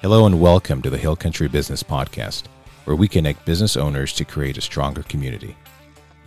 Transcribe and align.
Hello 0.00 0.26
and 0.26 0.40
welcome 0.40 0.82
to 0.82 0.90
the 0.90 0.98
Hill 0.98 1.16
Country 1.16 1.48
Business 1.48 1.82
Podcast, 1.82 2.44
where 2.84 2.94
we 2.94 3.08
connect 3.08 3.44
business 3.44 3.76
owners 3.76 4.12
to 4.12 4.24
create 4.24 4.56
a 4.56 4.60
stronger 4.60 5.02
community. 5.02 5.56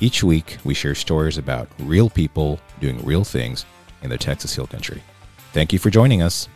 Each 0.02 0.22
week, 0.22 0.58
we 0.66 0.74
share 0.74 0.96
stories 0.96 1.38
about 1.38 1.70
real 1.80 2.10
people 2.10 2.60
doing 2.82 3.02
real 3.06 3.24
things 3.24 3.66
in 4.02 4.10
the 4.10 4.18
Texas 4.18 4.54
Hill 4.54 4.68
Country. 4.68 5.02
Thank 5.54 5.72
you 5.72 5.80
for 5.80 5.90
joining 5.90 6.22
us. 6.22 6.50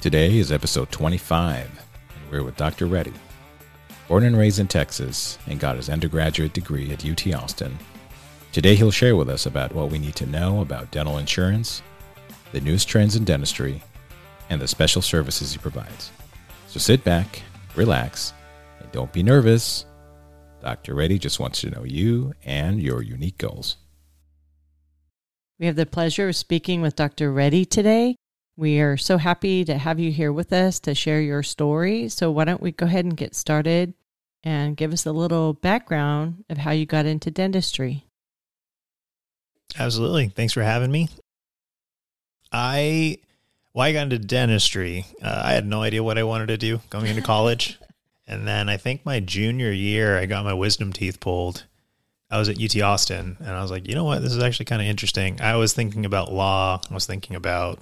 Today 0.00 0.38
is 0.38 0.52
episode 0.52 0.92
25, 0.92 1.66
and 1.66 2.30
we're 2.30 2.44
with 2.44 2.56
Dr. 2.56 2.86
Reddy. 2.86 3.14
Born 4.06 4.22
and 4.22 4.38
raised 4.38 4.60
in 4.60 4.68
Texas 4.68 5.36
and 5.48 5.58
got 5.58 5.76
his 5.76 5.90
undergraduate 5.90 6.52
degree 6.52 6.92
at 6.92 7.04
UT 7.04 7.34
Austin, 7.34 7.76
today 8.56 8.74
he'll 8.74 8.90
share 8.90 9.16
with 9.16 9.28
us 9.28 9.44
about 9.44 9.74
what 9.74 9.90
we 9.90 9.98
need 9.98 10.16
to 10.16 10.24
know 10.24 10.62
about 10.62 10.90
dental 10.90 11.18
insurance, 11.18 11.82
the 12.52 12.60
newest 12.62 12.88
trends 12.88 13.14
in 13.14 13.22
dentistry, 13.22 13.82
and 14.48 14.58
the 14.58 14.66
special 14.66 15.02
services 15.02 15.52
he 15.52 15.58
provides. 15.58 16.10
So 16.66 16.78
sit 16.78 17.04
back, 17.04 17.42
relax, 17.74 18.32
and 18.80 18.90
don't 18.92 19.12
be 19.12 19.22
nervous. 19.22 19.84
Dr. 20.62 20.94
Reddy 20.94 21.18
just 21.18 21.38
wants 21.38 21.60
to 21.60 21.70
know 21.70 21.84
you 21.84 22.32
and 22.46 22.80
your 22.80 23.02
unique 23.02 23.36
goals. 23.36 23.76
We 25.58 25.66
have 25.66 25.76
the 25.76 25.84
pleasure 25.84 26.30
of 26.30 26.34
speaking 26.34 26.80
with 26.80 26.96
Dr. 26.96 27.30
Reddy 27.30 27.66
today. 27.66 28.16
We 28.56 28.80
are 28.80 28.96
so 28.96 29.18
happy 29.18 29.66
to 29.66 29.76
have 29.76 30.00
you 30.00 30.10
here 30.10 30.32
with 30.32 30.50
us 30.54 30.80
to 30.80 30.94
share 30.94 31.20
your 31.20 31.42
story. 31.42 32.08
So, 32.08 32.30
why 32.30 32.44
don't 32.44 32.62
we 32.62 32.72
go 32.72 32.86
ahead 32.86 33.04
and 33.04 33.18
get 33.18 33.34
started 33.34 33.92
and 34.42 34.78
give 34.78 34.94
us 34.94 35.04
a 35.04 35.12
little 35.12 35.52
background 35.52 36.46
of 36.48 36.56
how 36.56 36.70
you 36.70 36.86
got 36.86 37.04
into 37.04 37.30
dentistry? 37.30 38.05
Absolutely. 39.78 40.28
Thanks 40.28 40.52
for 40.52 40.62
having 40.62 40.90
me. 40.90 41.08
I, 42.52 43.18
well, 43.74 43.84
I 43.84 43.92
got 43.92 44.04
into 44.04 44.18
dentistry. 44.18 45.04
Uh, 45.22 45.42
I 45.44 45.52
had 45.52 45.66
no 45.66 45.82
idea 45.82 46.02
what 46.02 46.18
I 46.18 46.22
wanted 46.22 46.46
to 46.48 46.56
do 46.56 46.80
going 46.90 47.06
into 47.06 47.22
college. 47.22 47.78
and 48.26 48.46
then 48.46 48.68
I 48.68 48.76
think 48.76 49.04
my 49.04 49.20
junior 49.20 49.70
year, 49.70 50.18
I 50.18 50.26
got 50.26 50.44
my 50.44 50.54
wisdom 50.54 50.92
teeth 50.92 51.20
pulled. 51.20 51.64
I 52.30 52.38
was 52.38 52.48
at 52.48 52.60
UT 52.60 52.80
Austin 52.80 53.36
and 53.38 53.50
I 53.50 53.62
was 53.62 53.70
like, 53.70 53.86
you 53.86 53.94
know 53.94 54.04
what? 54.04 54.22
This 54.22 54.32
is 54.32 54.42
actually 54.42 54.66
kind 54.66 54.82
of 54.82 54.88
interesting. 54.88 55.40
I 55.40 55.56
was 55.56 55.72
thinking 55.72 56.04
about 56.04 56.32
law. 56.32 56.80
I 56.90 56.94
was 56.94 57.06
thinking 57.06 57.36
about 57.36 57.78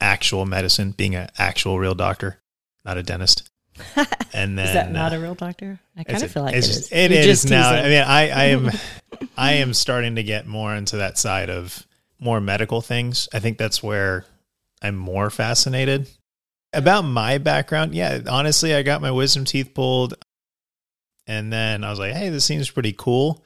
actual 0.00 0.44
medicine, 0.46 0.90
being 0.92 1.14
an 1.14 1.28
actual 1.38 1.78
real 1.78 1.94
doctor, 1.94 2.40
not 2.84 2.98
a 2.98 3.02
dentist. 3.02 3.48
And 4.32 4.58
then 4.58 4.66
is 4.66 4.74
that 4.74 4.92
not 4.92 5.14
uh, 5.14 5.16
a 5.16 5.18
real 5.18 5.34
doctor? 5.34 5.80
I 5.96 6.04
kind 6.04 6.22
of 6.22 6.30
feel 6.30 6.42
like 6.42 6.54
it's 6.54 6.92
it 6.92 7.10
is. 7.10 7.24
It 7.24 7.30
is 7.30 7.50
now. 7.50 7.70
I 7.70 7.82
mean, 7.84 8.02
I, 8.02 8.28
I 8.28 8.44
am, 8.46 8.70
I 9.36 9.52
am 9.54 9.72
starting 9.72 10.16
to 10.16 10.22
get 10.22 10.46
more 10.46 10.74
into 10.74 10.98
that 10.98 11.16
side 11.16 11.48
of 11.48 11.86
more 12.18 12.38
medical 12.38 12.82
things. 12.82 13.30
I 13.32 13.38
think 13.38 13.56
that's 13.56 13.82
where 13.82 14.26
I'm 14.82 14.96
more 14.96 15.30
fascinated 15.30 16.08
about 16.74 17.02
my 17.02 17.38
background. 17.38 17.94
Yeah, 17.94 18.20
honestly, 18.28 18.74
I 18.74 18.82
got 18.82 19.00
my 19.00 19.10
wisdom 19.10 19.44
teeth 19.44 19.72
pulled, 19.72 20.14
and 21.26 21.52
then 21.52 21.82
I 21.82 21.90
was 21.90 21.98
like, 21.98 22.12
hey, 22.12 22.28
this 22.28 22.44
seems 22.44 22.70
pretty 22.70 22.94
cool. 22.96 23.42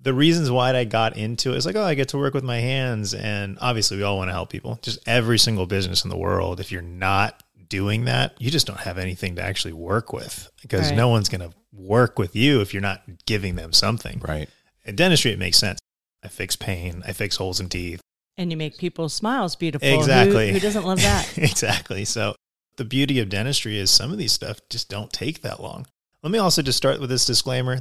The 0.00 0.14
reasons 0.14 0.50
why 0.50 0.76
I 0.76 0.84
got 0.84 1.16
into 1.16 1.52
it 1.52 1.56
is 1.56 1.66
like, 1.66 1.76
oh, 1.76 1.84
I 1.84 1.94
get 1.94 2.08
to 2.10 2.18
work 2.18 2.34
with 2.34 2.44
my 2.44 2.58
hands, 2.58 3.14
and 3.14 3.58
obviously, 3.60 3.96
we 3.96 4.02
all 4.02 4.18
want 4.18 4.28
to 4.28 4.34
help 4.34 4.50
people. 4.50 4.78
Just 4.82 4.98
every 5.06 5.38
single 5.38 5.66
business 5.66 6.04
in 6.04 6.10
the 6.10 6.16
world, 6.16 6.60
if 6.60 6.70
you're 6.70 6.82
not 6.82 7.42
doing 7.68 8.04
that, 8.06 8.34
you 8.40 8.50
just 8.50 8.66
don't 8.66 8.80
have 8.80 8.98
anything 8.98 9.36
to 9.36 9.42
actually 9.42 9.72
work 9.74 10.12
with 10.12 10.50
because 10.62 10.88
Right. 10.88 10.96
no 10.96 11.08
one's 11.08 11.28
going 11.28 11.40
to 11.48 11.56
work 11.72 12.18
with 12.18 12.34
you 12.36 12.60
if 12.60 12.72
you're 12.72 12.80
not 12.82 13.02
giving 13.26 13.56
them 13.56 13.72
something. 13.72 14.20
Right. 14.26 14.48
In 14.84 14.96
dentistry, 14.96 15.32
it 15.32 15.38
makes 15.38 15.58
sense. 15.58 15.78
I 16.22 16.28
fix 16.28 16.56
pain, 16.56 17.02
I 17.06 17.12
fix 17.12 17.36
holes 17.36 17.60
in 17.60 17.68
teeth. 17.68 18.00
and 18.36 18.50
you 18.50 18.56
make 18.56 18.76
people's 18.78 19.14
smiles 19.14 19.54
beautiful. 19.56 19.86
Who- 19.88 19.94
Exactly. 19.98 20.52
Who, 20.52 20.58
doesn't 20.60 20.84
love 20.84 21.00
that? 21.02 21.38
exactly. 21.38 22.04
So 22.04 22.34
the 22.76 22.84
beauty 22.84 23.20
of 23.20 23.28
dentistry 23.28 23.78
is 23.78 23.90
some 23.90 24.10
of 24.10 24.18
these 24.18 24.32
stuff 24.32 24.58
just 24.70 24.88
don't 24.88 25.12
take 25.12 25.42
that 25.42 25.60
long. 25.62 25.86
Let 26.22 26.32
me 26.32 26.38
also 26.38 26.60
just 26.62 26.76
start 26.78 27.00
with 27.00 27.10
this 27.10 27.26
disclaimer. 27.26 27.80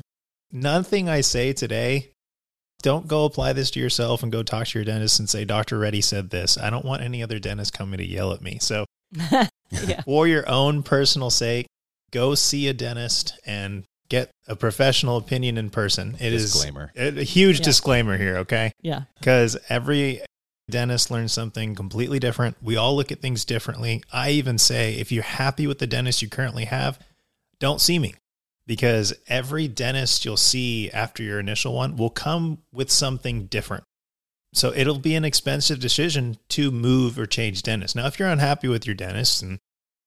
Nothing 0.52 1.10
I 1.10 1.22
say 1.22 1.54
today, 1.54 2.12
don't 2.84 3.08
go 3.08 3.26
apply 3.26 3.54
this 3.54 3.72
to 3.72 3.80
yourself 3.80 4.22
and 4.22 4.32
go 4.32 4.44
talk 4.44 4.68
to 4.68 4.78
your 4.78 4.86
dentist 4.86 5.18
and 5.20 5.28
say, 5.30 5.46
Dr. 5.46 5.80
Reddy 5.80 6.02
said 6.02 6.30
this. 6.30 6.58
I 6.58 6.70
don't 6.70 6.86
want 6.86 7.02
any 7.02 7.24
other 7.24 7.40
dentist 7.40 7.74
coming 7.74 7.98
to 7.98 8.06
yell 8.06 8.34
at 8.34 8.42
me. 8.42 8.60
So 8.62 8.86
yeah. 9.88 10.02
for 10.04 10.28
your 10.28 10.48
own 10.50 10.84
personal 10.84 11.30
sake, 11.30 11.68
go 12.12 12.36
see 12.36 12.68
a 12.68 12.74
dentist 12.74 13.34
and 13.46 13.84
get 14.10 14.30
a 14.48 14.56
professional 14.56 15.18
opinion 15.18 15.58
in 15.58 15.70
person. 15.70 16.16
It 16.20 16.34
is 16.34 16.52
Disclaimer. 16.54 16.92
a 16.96 17.08
a 17.20 17.24
huge 17.24 17.60
Yeah. 17.60 17.66
disclaimer 17.66 18.18
here, 18.18 18.38
okay? 18.38 18.72
Yeah. 18.82 19.04
because 19.20 19.58
every 19.70 20.22
dentist 20.70 21.12
learns 21.12 21.34
something 21.34 21.76
completely 21.76 22.20
different. 22.20 22.56
We 22.62 22.78
all 22.78 22.96
look 22.96 23.12
at 23.12 23.22
things 23.22 23.44
differently. 23.46 24.04
I 24.14 24.32
even 24.32 24.58
say 24.58 24.94
if 24.96 25.12
you're 25.12 25.24
happy 25.24 25.68
with 25.68 25.80
the 25.80 25.88
dentist 25.88 26.22
you 26.22 26.30
currently 26.30 26.66
have, 26.66 27.00
don't 27.60 27.82
see 27.82 28.00
me 28.00 28.16
because 28.66 29.14
every 29.28 29.68
dentist 29.68 30.24
you'll 30.24 30.38
see 30.38 30.90
after 30.92 31.22
your 31.24 31.40
initial 31.40 31.74
one 31.74 31.98
will 31.98 32.10
come 32.10 32.60
with 32.72 32.90
something 32.92 33.46
different. 33.48 33.84
So 34.54 34.72
it'll 34.74 35.00
be 35.00 35.16
an 35.16 35.26
expensive 35.26 35.80
decision 35.80 36.38
to 36.50 36.72
move 36.72 37.18
or 37.18 37.26
change 37.26 37.64
dentists. 37.64 37.96
Now, 37.96 38.08
if 38.08 38.20
you're 38.20 38.30
unhappy 38.30 38.68
with 38.68 38.86
your 38.86 38.96
dentist, 38.96 39.44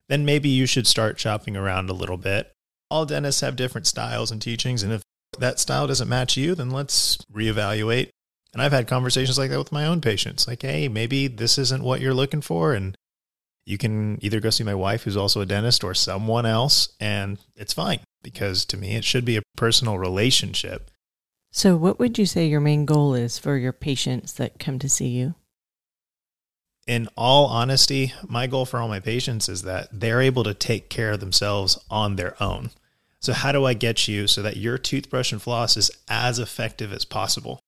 then 0.09 0.25
maybe 0.25 0.49
you 0.49 0.67
should 0.67 0.87
start 0.87 1.19
shopping 1.19 1.57
around 1.57 1.91
a 1.91 1.95
little 1.95 2.17
bit. 2.17 2.53
All 2.91 3.05
dentists 3.05 3.41
have 3.41 3.57
different 3.57 3.87
styles 3.89 4.31
and 4.31 4.41
teachings, 4.41 4.83
and 4.85 4.93
if 4.93 5.03
that 5.39 5.59
style 5.59 5.89
doesn't 5.89 6.09
match 6.09 6.37
you, 6.37 6.55
then 6.55 6.71
let's 6.71 7.17
reevaluate 7.33 8.11
and 8.57 8.63
I've 8.63 8.73
had 8.73 8.89
conversations 8.89 9.37
like 9.37 9.51
that 9.51 9.59
with 9.59 9.71
my 9.71 9.85
own 9.85 10.01
patients. 10.01 10.49
Like, 10.49 10.63
hey, 10.63 10.89
maybe 10.89 11.29
this 11.29 11.59
isn't 11.59 11.85
what 11.85 12.01
you're 12.01 12.15
looking 12.15 12.41
for. 12.41 12.73
And 12.73 12.97
you 13.67 13.77
can 13.77 14.19
either 14.23 14.41
go 14.41 14.49
see 14.49 14.65
my 14.65 14.75
wife, 14.75 15.03
who's 15.03 15.15
also 15.15 15.43
a 15.43 15.47
dentist, 15.47 15.85
or 15.85 15.93
someone 15.93 16.47
else. 16.47 16.89
And 16.99 17.37
it's 17.55 17.75
fine 17.75 18.01
because 18.23 18.65
to 18.67 18.79
me, 18.79 18.97
it 18.97 19.05
should 19.05 19.27
be 19.27 19.37
a 19.37 19.43
personal 19.59 19.99
relationship. 19.99 20.91
So, 21.57 21.75
what 21.75 21.99
would 21.99 22.19
you 22.19 22.27
say 22.27 22.47
your 22.47 22.61
main 22.61 22.85
goal 22.85 23.15
is 23.15 23.39
for 23.39 23.57
your 23.57 23.73
patients 23.73 24.35
that 24.35 24.59
come 24.59 24.79
to 24.79 24.91
see 24.91 25.09
you? 25.09 25.37
In 26.87 27.09
all 27.17 27.47
honesty, 27.47 28.13
my 28.29 28.47
goal 28.47 28.67
for 28.67 28.79
all 28.79 28.89
my 28.89 29.01
patients 29.01 29.49
is 29.49 29.63
that 29.63 29.89
they're 29.91 30.21
able 30.21 30.45
to 30.45 30.53
take 30.53 30.91
care 30.91 31.13
of 31.13 31.21
themselves 31.21 31.83
on 31.91 32.17
their 32.17 32.41
own. 32.43 32.73
So, 33.21 33.33
how 33.33 33.53
do 33.53 33.65
I 33.65 33.73
get 33.73 34.07
you 34.07 34.27
so 34.27 34.43
that 34.43 34.59
your 34.59 34.77
toothbrush 34.77 35.33
and 35.33 35.41
floss 35.41 35.79
is 35.79 35.91
as 36.11 36.39
effective 36.39 36.93
as 36.93 37.07
possible? 37.07 37.59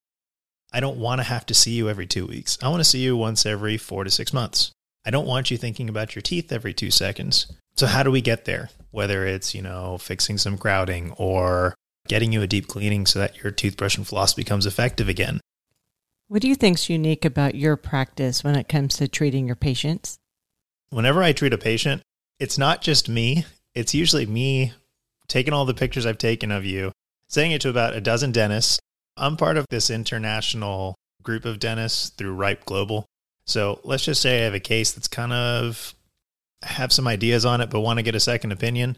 I 0.70 0.80
don't 0.80 0.98
want 0.98 1.20
to 1.20 1.26
have 1.26 1.46
to 1.46 1.54
see 1.54 1.72
you 1.72 1.88
every 1.88 2.06
two 2.06 2.26
weeks. 2.26 2.58
I 2.62 2.68
want 2.68 2.80
to 2.80 2.84
see 2.84 2.98
you 2.98 3.16
once 3.16 3.46
every 3.46 3.78
four 3.78 4.04
to 4.04 4.10
six 4.10 4.34
months. 4.34 4.70
I 5.06 5.10
don't 5.10 5.26
want 5.26 5.50
you 5.50 5.56
thinking 5.56 5.88
about 5.88 6.14
your 6.14 6.20
teeth 6.20 6.52
every 6.52 6.74
two 6.74 6.90
seconds. 6.90 7.50
So, 7.76 7.86
how 7.86 8.02
do 8.02 8.10
we 8.10 8.20
get 8.20 8.44
there? 8.44 8.68
Whether 8.90 9.24
it's, 9.24 9.54
you 9.54 9.62
know, 9.62 9.96
fixing 9.96 10.36
some 10.36 10.58
crowding 10.58 11.14
or 11.16 11.74
getting 12.08 12.32
you 12.32 12.42
a 12.42 12.46
deep 12.46 12.68
cleaning 12.68 13.06
so 13.06 13.18
that 13.18 13.42
your 13.42 13.52
toothbrush 13.52 13.96
and 13.96 14.06
floss 14.06 14.34
becomes 14.34 14.66
effective 14.66 15.08
again. 15.08 15.40
What 16.28 16.42
do 16.42 16.48
you 16.48 16.54
think's 16.54 16.90
unique 16.90 17.24
about 17.24 17.54
your 17.54 17.76
practice 17.76 18.44
when 18.44 18.56
it 18.56 18.68
comes 18.68 18.96
to 18.96 19.08
treating 19.08 19.46
your 19.46 19.56
patients? 19.56 20.18
whenever 20.90 21.22
I 21.22 21.32
treat 21.32 21.52
a 21.52 21.58
patient, 21.58 22.02
it's 22.38 22.58
not 22.58 22.82
just 22.82 23.08
me. 23.08 23.44
It's 23.74 23.94
usually 23.94 24.26
me 24.26 24.72
taking 25.26 25.52
all 25.52 25.64
the 25.64 25.74
pictures 25.74 26.06
I've 26.06 26.18
taken 26.18 26.50
of 26.50 26.64
you, 26.64 26.92
saying 27.28 27.52
it 27.52 27.60
to 27.62 27.68
about 27.68 27.94
a 27.94 28.00
dozen 28.00 28.32
dentists. 28.32 28.80
I'm 29.16 29.36
part 29.36 29.56
of 29.56 29.66
this 29.70 29.90
international 29.90 30.94
group 31.22 31.44
of 31.44 31.58
dentists 31.58 32.10
through 32.10 32.34
Ripe 32.34 32.64
Global. 32.64 33.06
So 33.44 33.80
let's 33.84 34.04
just 34.04 34.22
say 34.22 34.40
I 34.40 34.44
have 34.44 34.54
a 34.54 34.60
case 34.60 34.92
that's 34.92 35.08
kind 35.08 35.32
of 35.32 35.94
have 36.62 36.92
some 36.92 37.06
ideas 37.06 37.44
on 37.44 37.60
it, 37.60 37.70
but 37.70 37.80
want 37.80 37.98
to 37.98 38.02
get 38.02 38.14
a 38.14 38.20
second 38.20 38.52
opinion. 38.52 38.96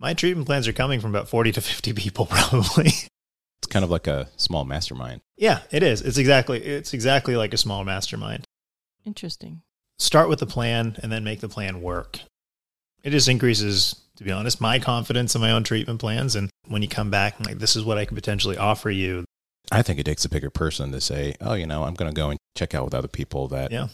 My 0.00 0.14
treatment 0.14 0.46
plans 0.46 0.66
are 0.66 0.72
coming 0.72 0.98
from 1.00 1.10
about 1.10 1.28
40 1.28 1.52
to 1.52 1.60
50 1.60 1.92
people, 1.92 2.26
probably. 2.30 2.86
It's 2.86 3.66
kind 3.68 3.84
of 3.84 3.90
like 3.90 4.06
a 4.06 4.28
small 4.36 4.64
mastermind. 4.64 5.20
yeah, 5.36 5.60
it 5.70 5.82
is. 5.82 6.00
It's 6.00 6.16
exactly, 6.18 6.62
it's 6.64 6.94
exactly 6.94 7.36
like 7.36 7.52
a 7.52 7.58
small 7.58 7.84
mastermind. 7.84 8.44
Interesting. 9.04 9.62
start 9.98 10.28
with 10.28 10.38
the 10.38 10.46
plan 10.46 10.96
and 11.02 11.12
then 11.12 11.22
make 11.24 11.40
the 11.40 11.48
plan 11.48 11.82
work. 11.82 12.20
It 13.02 13.10
just 13.10 13.28
increases, 13.28 13.94
to 14.16 14.24
be 14.24 14.30
honest, 14.30 14.60
my 14.60 14.78
confidence 14.78 15.34
in 15.34 15.40
my 15.40 15.50
own 15.52 15.64
treatment 15.64 16.00
plans. 16.00 16.36
And 16.36 16.50
when 16.68 16.82
you 16.82 16.88
come 16.88 17.10
back, 17.10 17.38
like, 17.44 17.58
this 17.58 17.76
is 17.76 17.84
what 17.84 17.96
I 17.98 18.04
can 18.04 18.14
potentially 18.14 18.56
offer 18.58 18.90
you. 18.90 19.24
I 19.72 19.82
think 19.82 19.98
it 19.98 20.04
takes 20.04 20.24
a 20.24 20.28
bigger 20.28 20.50
person 20.50 20.92
to 20.92 21.00
say, 21.00 21.34
oh, 21.40 21.54
you 21.54 21.66
know, 21.66 21.84
I'm 21.84 21.94
going 21.94 22.10
to 22.10 22.14
go 22.16 22.30
and 22.30 22.38
check 22.56 22.74
out 22.74 22.84
with 22.84 22.94
other 22.94 23.08
people 23.08 23.48
that 23.48 23.70
Yeah. 23.72 23.88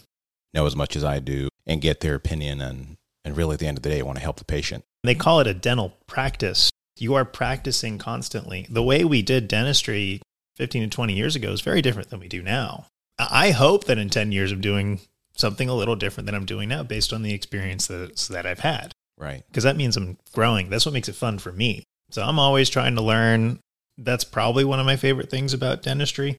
know 0.55 0.67
as 0.67 0.75
much 0.77 0.97
as 0.97 1.05
I 1.05 1.19
do 1.21 1.49
and 1.67 1.81
get 1.81 2.01
their 2.01 2.15
opinion. 2.15 2.61
And, 2.61 2.97
and 3.27 3.37
really, 3.37 3.55
at 3.55 3.59
the 3.59 3.67
end 3.67 3.77
of 3.77 3.83
the 3.83 3.91
day, 3.91 3.99
I 3.99 4.03
want 4.03 4.19
to 4.19 4.23
help 4.23 4.37
the 4.37 4.45
patient. 4.45 4.85
They 5.03 5.17
call 5.17 5.41
it 5.41 5.49
a 5.49 5.53
dental 5.53 5.97
practice. 6.07 6.71
You 6.97 7.15
are 7.15 7.25
practicing 7.25 7.99
constantly. 7.99 8.69
The 8.71 8.85
way 8.85 9.05
we 9.05 9.21
did 9.21 9.49
dentistry 9.49 10.23
15 10.55 10.85
to 10.85 10.89
20 10.89 11.13
years 11.13 11.35
ago 11.35 11.51
is 11.51 11.61
very 11.61 11.83
different 11.83 12.11
than 12.11 12.21
we 12.21 12.29
do 12.29 12.41
now. 12.41 12.87
I 13.19 13.51
hope 13.51 13.85
that 13.85 13.99
in 13.99 14.11
10 14.11 14.31
years 14.31 14.53
of 14.53 14.61
doing 14.61 15.01
something 15.37 15.69
a 15.69 15.75
little 15.75 15.97
different 15.97 16.27
than 16.27 16.37
I'm 16.37 16.47
doing 16.47 16.69
now 16.69 16.85
based 16.85 17.13
on 17.13 17.23
the 17.23 17.35
experience 17.35 17.89
that, 17.89 18.17
that 18.31 18.47
I've 18.47 18.61
had. 18.61 18.93
Right. 19.19 19.43
because 19.49 19.65
that 19.65 19.77
means 19.77 19.97
I'm 19.97 20.19
growing. 20.33 20.71
That's 20.71 20.87
what 20.87 20.93
makes 20.93 21.09
it 21.09 21.15
fun 21.15 21.39
for 21.39 21.51
me. 21.51 21.83
So 22.11 22.23
I'm 22.23 22.39
always 22.39 22.71
trying 22.71 22.95
to 22.95 23.03
learn. 23.03 23.59
That's 23.99 24.25
probably 24.25 24.65
one 24.65 24.79
of 24.79 24.87
my 24.87 24.97
favorite 24.97 25.31
things 25.31 25.53
about 25.53 25.83
dentistry. 25.83 26.37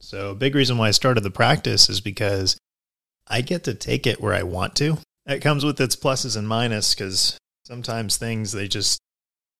So, 0.00 0.30
a 0.30 0.34
big 0.34 0.54
reason 0.54 0.78
why 0.78 0.88
I 0.88 0.92
started 0.92 1.20
the 1.20 1.30
practice 1.30 1.88
is 1.88 2.00
because 2.00 2.58
I 3.28 3.40
get 3.40 3.64
to 3.64 3.74
take 3.74 4.06
it 4.06 4.20
where 4.20 4.34
I 4.34 4.42
want 4.42 4.74
to. 4.76 4.98
It 5.26 5.40
comes 5.40 5.64
with 5.64 5.80
its 5.80 5.96
pluses 5.96 6.36
and 6.36 6.46
minuses 6.48 6.96
because 6.96 7.38
sometimes 7.66 8.16
things 8.16 8.52
they 8.52 8.68
just 8.68 8.98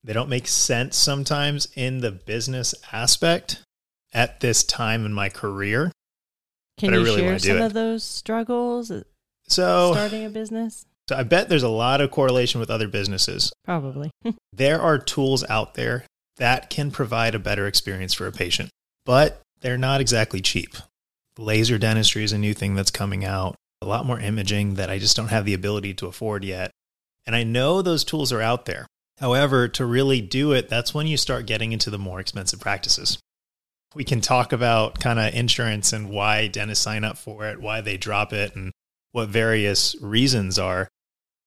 they 0.02 0.12
don't 0.12 0.28
make 0.28 0.46
sense 0.46 0.96
sometimes 0.96 1.69
in 1.75 2.00
the 2.00 2.11
business 2.12 2.75
aspect 2.93 3.62
at 4.12 4.40
this 4.40 4.62
time 4.62 5.06
in 5.06 5.12
my 5.12 5.28
career. 5.31 5.90
Can 6.78 6.90
But 6.90 6.94
I 6.96 6.99
you 6.99 7.05
really 7.05 7.20
share 7.22 7.38
some 7.38 7.56
it. 7.56 7.61
of 7.62 7.72
those 7.72 8.05
struggles 8.05 8.93
So, 9.49 9.93
starting 9.93 10.25
a 10.25 10.28
business? 10.31 10.84
so 11.08 11.16
I 11.16 11.22
bet 11.22 11.49
there's 11.49 11.62
a 11.62 11.69
lot 11.69 12.00
of 12.00 12.11
correlation 12.11 12.61
with 12.61 12.70
other 12.70 12.88
businesses. 12.88 13.52
Probably. 13.64 14.11
there 14.52 14.81
are 14.82 14.99
tools 14.99 15.44
out 15.49 15.75
there 15.75 16.05
that 16.37 16.69
can 16.69 16.90
provide 16.90 17.34
a 17.34 17.38
better 17.38 17.66
experience 17.66 18.12
for 18.12 18.26
a 18.26 18.32
patient, 18.32 18.69
but 19.06 19.40
they're 19.61 19.78
not 19.78 20.00
exactly 20.00 20.40
cheap. 20.40 20.76
Laser 21.38 21.78
dentistry 21.78 22.25
is 22.25 22.32
a 22.32 22.38
new 22.38 22.52
thing 22.55 22.75
that's 22.75 22.90
coming 22.90 23.25
out, 23.25 23.55
a 23.84 23.88
lot 23.88 24.06
more 24.06 24.19
imaging 24.19 24.75
that 24.75 24.90
I 24.90 24.98
just 24.98 25.16
don't 25.16 25.28
have 25.28 25.44
the 25.44 25.54
ability 25.54 25.94
to 25.94 26.06
afford 26.06 26.44
yet. 26.44 26.70
And 27.26 27.36
I 27.36 27.42
know 27.42 27.82
those 27.82 28.04
tools 28.04 28.32
are 28.32 28.42
out 28.42 28.66
there. 28.66 28.86
However, 29.19 29.69
to 29.69 29.86
really 29.86 30.20
do 30.20 30.52
it, 30.52 30.69
that's 30.69 30.92
when 30.94 31.06
you 31.06 31.16
start 31.16 31.46
getting 31.46 31.72
into 31.72 31.90
the 31.90 31.98
more 31.98 32.20
expensive 32.20 32.60
practices. 32.60 33.19
We 33.94 34.04
can 34.04 34.20
talk 34.20 34.52
about 34.52 34.98
kind 34.98 35.20
of 35.20 35.34
insurance 35.34 35.92
and 35.92 36.10
why 36.10 36.48
dentists 36.48 36.82
sign 36.82 37.04
up 37.04 37.16
for 37.16 37.46
it, 37.46 37.60
why 37.60 37.81
they 37.81 37.96
drop 37.96 38.32
it, 38.32 38.56
and 38.56 38.72
what 39.12 39.28
various 39.28 39.94
reasons 40.00 40.58
are. 40.58 40.88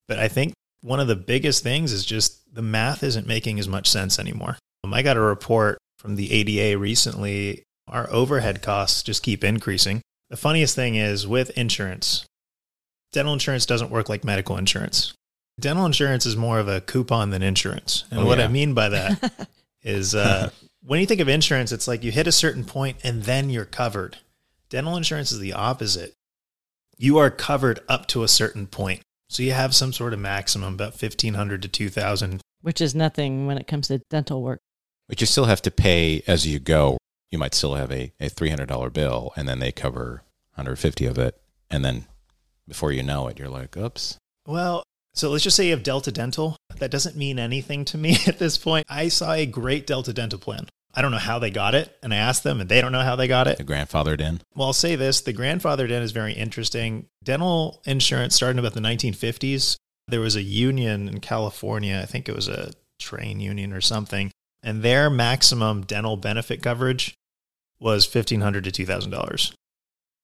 But 0.07 0.19
I 0.19 0.29
think 0.29 0.53
one 0.81 1.01
of 1.01 1.07
the 1.07 1.15
biggest 1.17 1.63
things 1.63 1.91
is 1.91 2.05
just 2.05 2.53
the 2.53 2.61
math 2.61 3.03
isn't 3.03 3.27
making 3.27 3.59
as 3.59 3.67
much 3.67 3.89
sense 3.89 4.17
anymore. 4.17 4.57
Um, 4.83 4.93
I 4.93 5.01
got 5.01 5.17
a 5.17 5.21
report 5.21 5.77
from 5.99 6.15
the 6.15 6.31
ADA 6.31 6.77
recently. 6.77 7.63
Our 7.87 8.09
overhead 8.11 8.61
costs 8.61 9.03
just 9.03 9.23
keep 9.23 9.43
increasing. 9.43 10.01
The 10.29 10.37
funniest 10.37 10.75
thing 10.75 10.95
is 10.95 11.25
with 11.27 11.57
insurance, 11.57 12.25
dental 13.11 13.33
insurance 13.33 13.65
doesn't 13.65 13.91
work 13.91 14.09
like 14.09 14.23
medical 14.23 14.57
insurance. 14.57 15.13
Dental 15.59 15.85
insurance 15.85 16.25
is 16.25 16.35
more 16.35 16.59
of 16.59 16.67
a 16.67 16.81
coupon 16.81 17.29
than 17.31 17.41
insurance. 17.41 18.03
And 18.11 18.21
Oh, 18.21 18.25
what 18.25 18.39
I 18.39 18.47
mean 18.47 18.73
by 18.73 18.89
that 18.89 19.47
is 19.81 20.13
uh, 20.13 20.51
when 20.83 20.99
you 20.99 21.05
think 21.05 21.21
of 21.21 21.29
insurance, 21.29 21.71
it's 21.71 21.87
like 21.87 22.03
you 22.03 22.11
hit 22.11 22.27
a 22.27 22.31
certain 22.31 22.63
point 22.63 22.97
and 23.03 23.23
then 23.23 23.49
you're 23.49 23.65
covered. 23.65 24.17
Dental 24.69 24.95
insurance 24.97 25.31
is 25.31 25.39
the 25.39 25.53
opposite. 25.53 26.13
You 26.97 27.17
are 27.17 27.31
covered 27.31 27.79
up 27.87 28.07
to 28.07 28.23
a 28.23 28.27
certain 28.27 28.67
point. 28.67 29.01
So 29.29 29.43
you 29.43 29.51
have 29.53 29.73
some 29.75 29.93
sort 29.93 30.13
of 30.13 30.19
maximum, 30.19 30.73
about 30.75 30.93
fifteen 30.93 31.33
hundred 31.33 31.61
to 31.63 31.67
two 31.67 31.89
thousand. 31.89 32.41
Which 32.61 32.79
is 32.79 32.95
nothing 32.95 33.45
when 33.45 33.57
it 33.57 33.67
comes 33.67 33.87
to 33.89 33.99
dental 34.09 34.41
work. 34.41 34.59
But 35.07 35.21
you 35.21 35.27
still 35.27 35.45
have 35.45 35.61
to 35.63 35.71
pay 35.71 36.23
as 36.27 36.47
you 36.47 36.59
go. 36.59 36.97
You 37.31 37.37
might 37.37 37.53
still 37.53 37.75
have 37.75 37.91
a, 37.91 38.13
a 38.19 38.29
$300 38.29 38.93
bill 38.93 39.33
and 39.35 39.47
then 39.47 39.59
they 39.59 39.71
cover 39.71 40.23
150 40.55 41.05
of 41.05 41.17
it. 41.17 41.39
And 41.69 41.83
then 41.83 42.05
before 42.67 42.91
you 42.91 43.03
know 43.03 43.27
it, 43.27 43.39
you're 43.39 43.49
like, 43.49 43.75
oops. 43.75 44.17
Well, 44.45 44.83
so 45.13 45.29
let's 45.29 45.43
just 45.43 45.57
say 45.57 45.65
you 45.65 45.71
have 45.71 45.83
Delta 45.83 46.11
Dental. 46.11 46.57
That 46.77 46.91
doesn't 46.91 47.15
mean 47.15 47.39
anything 47.39 47.85
to 47.85 47.97
me 47.97 48.17
at 48.27 48.39
this 48.39 48.57
point. 48.57 48.85
I 48.87 49.07
saw 49.07 49.33
a 49.33 49.45
great 49.45 49.87
Delta 49.87 50.13
Dental 50.13 50.39
plan. 50.39 50.67
I 50.93 51.01
don't 51.01 51.11
know 51.11 51.17
how 51.17 51.37
they 51.37 51.51
got 51.51 51.75
it, 51.75 51.95
and 52.01 52.13
I 52.13 52.17
asked 52.17 52.43
them, 52.43 52.59
and 52.59 52.69
they 52.69 52.81
don't 52.81 52.91
know 52.91 53.01
how 53.01 53.15
they 53.15 53.27
got 53.27 53.47
it. 53.47 53.57
The 53.57 53.63
grandfathered 53.63 54.19
in. 54.19 54.41
Well, 54.55 54.67
I'll 54.67 54.73
say 54.73 54.95
this 54.95 55.21
the 55.21 55.33
grandfathered 55.33 55.91
in 55.91 56.01
is 56.01 56.11
very 56.11 56.33
interesting. 56.33 57.07
Dental 57.23 57.81
insurance 57.85 58.35
started 58.35 58.55
in 58.55 58.59
about 58.59 58.73
the 58.73 58.79
1950s. 58.79 59.77
There 60.07 60.21
was 60.21 60.35
a 60.35 60.41
union 60.41 61.07
in 61.07 61.19
California, 61.19 61.99
I 62.01 62.05
think 62.05 62.27
it 62.27 62.35
was 62.35 62.47
a 62.47 62.71
train 62.99 63.39
union 63.39 63.73
or 63.73 63.81
something, 63.81 64.31
and 64.63 64.81
their 64.81 65.09
maximum 65.09 65.81
dental 65.83 66.17
benefit 66.17 66.61
coverage 66.61 67.15
was 67.79 68.07
$1,500 68.07 68.63
to 68.63 68.85
$2,000. 68.85 69.53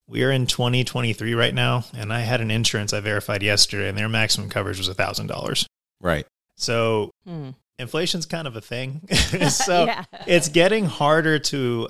We 0.07 0.23
are 0.23 0.31
in 0.31 0.47
2023 0.47 1.33
right 1.33 1.53
now, 1.53 1.85
and 1.95 2.11
I 2.11 2.21
had 2.21 2.41
an 2.41 2.51
insurance 2.51 2.91
I 2.93 2.99
verified 2.99 3.41
yesterday, 3.43 3.87
and 3.89 3.97
their 3.97 4.09
maximum 4.09 4.49
coverage 4.49 4.77
was 4.77 4.89
$1,000. 4.89 5.65
Right. 6.01 6.25
So 6.57 7.11
Hmm. 7.25 7.51
inflation's 7.79 8.25
kind 8.25 8.47
of 8.47 8.55
a 8.55 8.61
thing. 8.61 9.01
so 9.49 9.85
yeah. 9.85 10.03
it's 10.27 10.49
getting 10.49 10.85
harder 10.85 11.39
to 11.39 11.89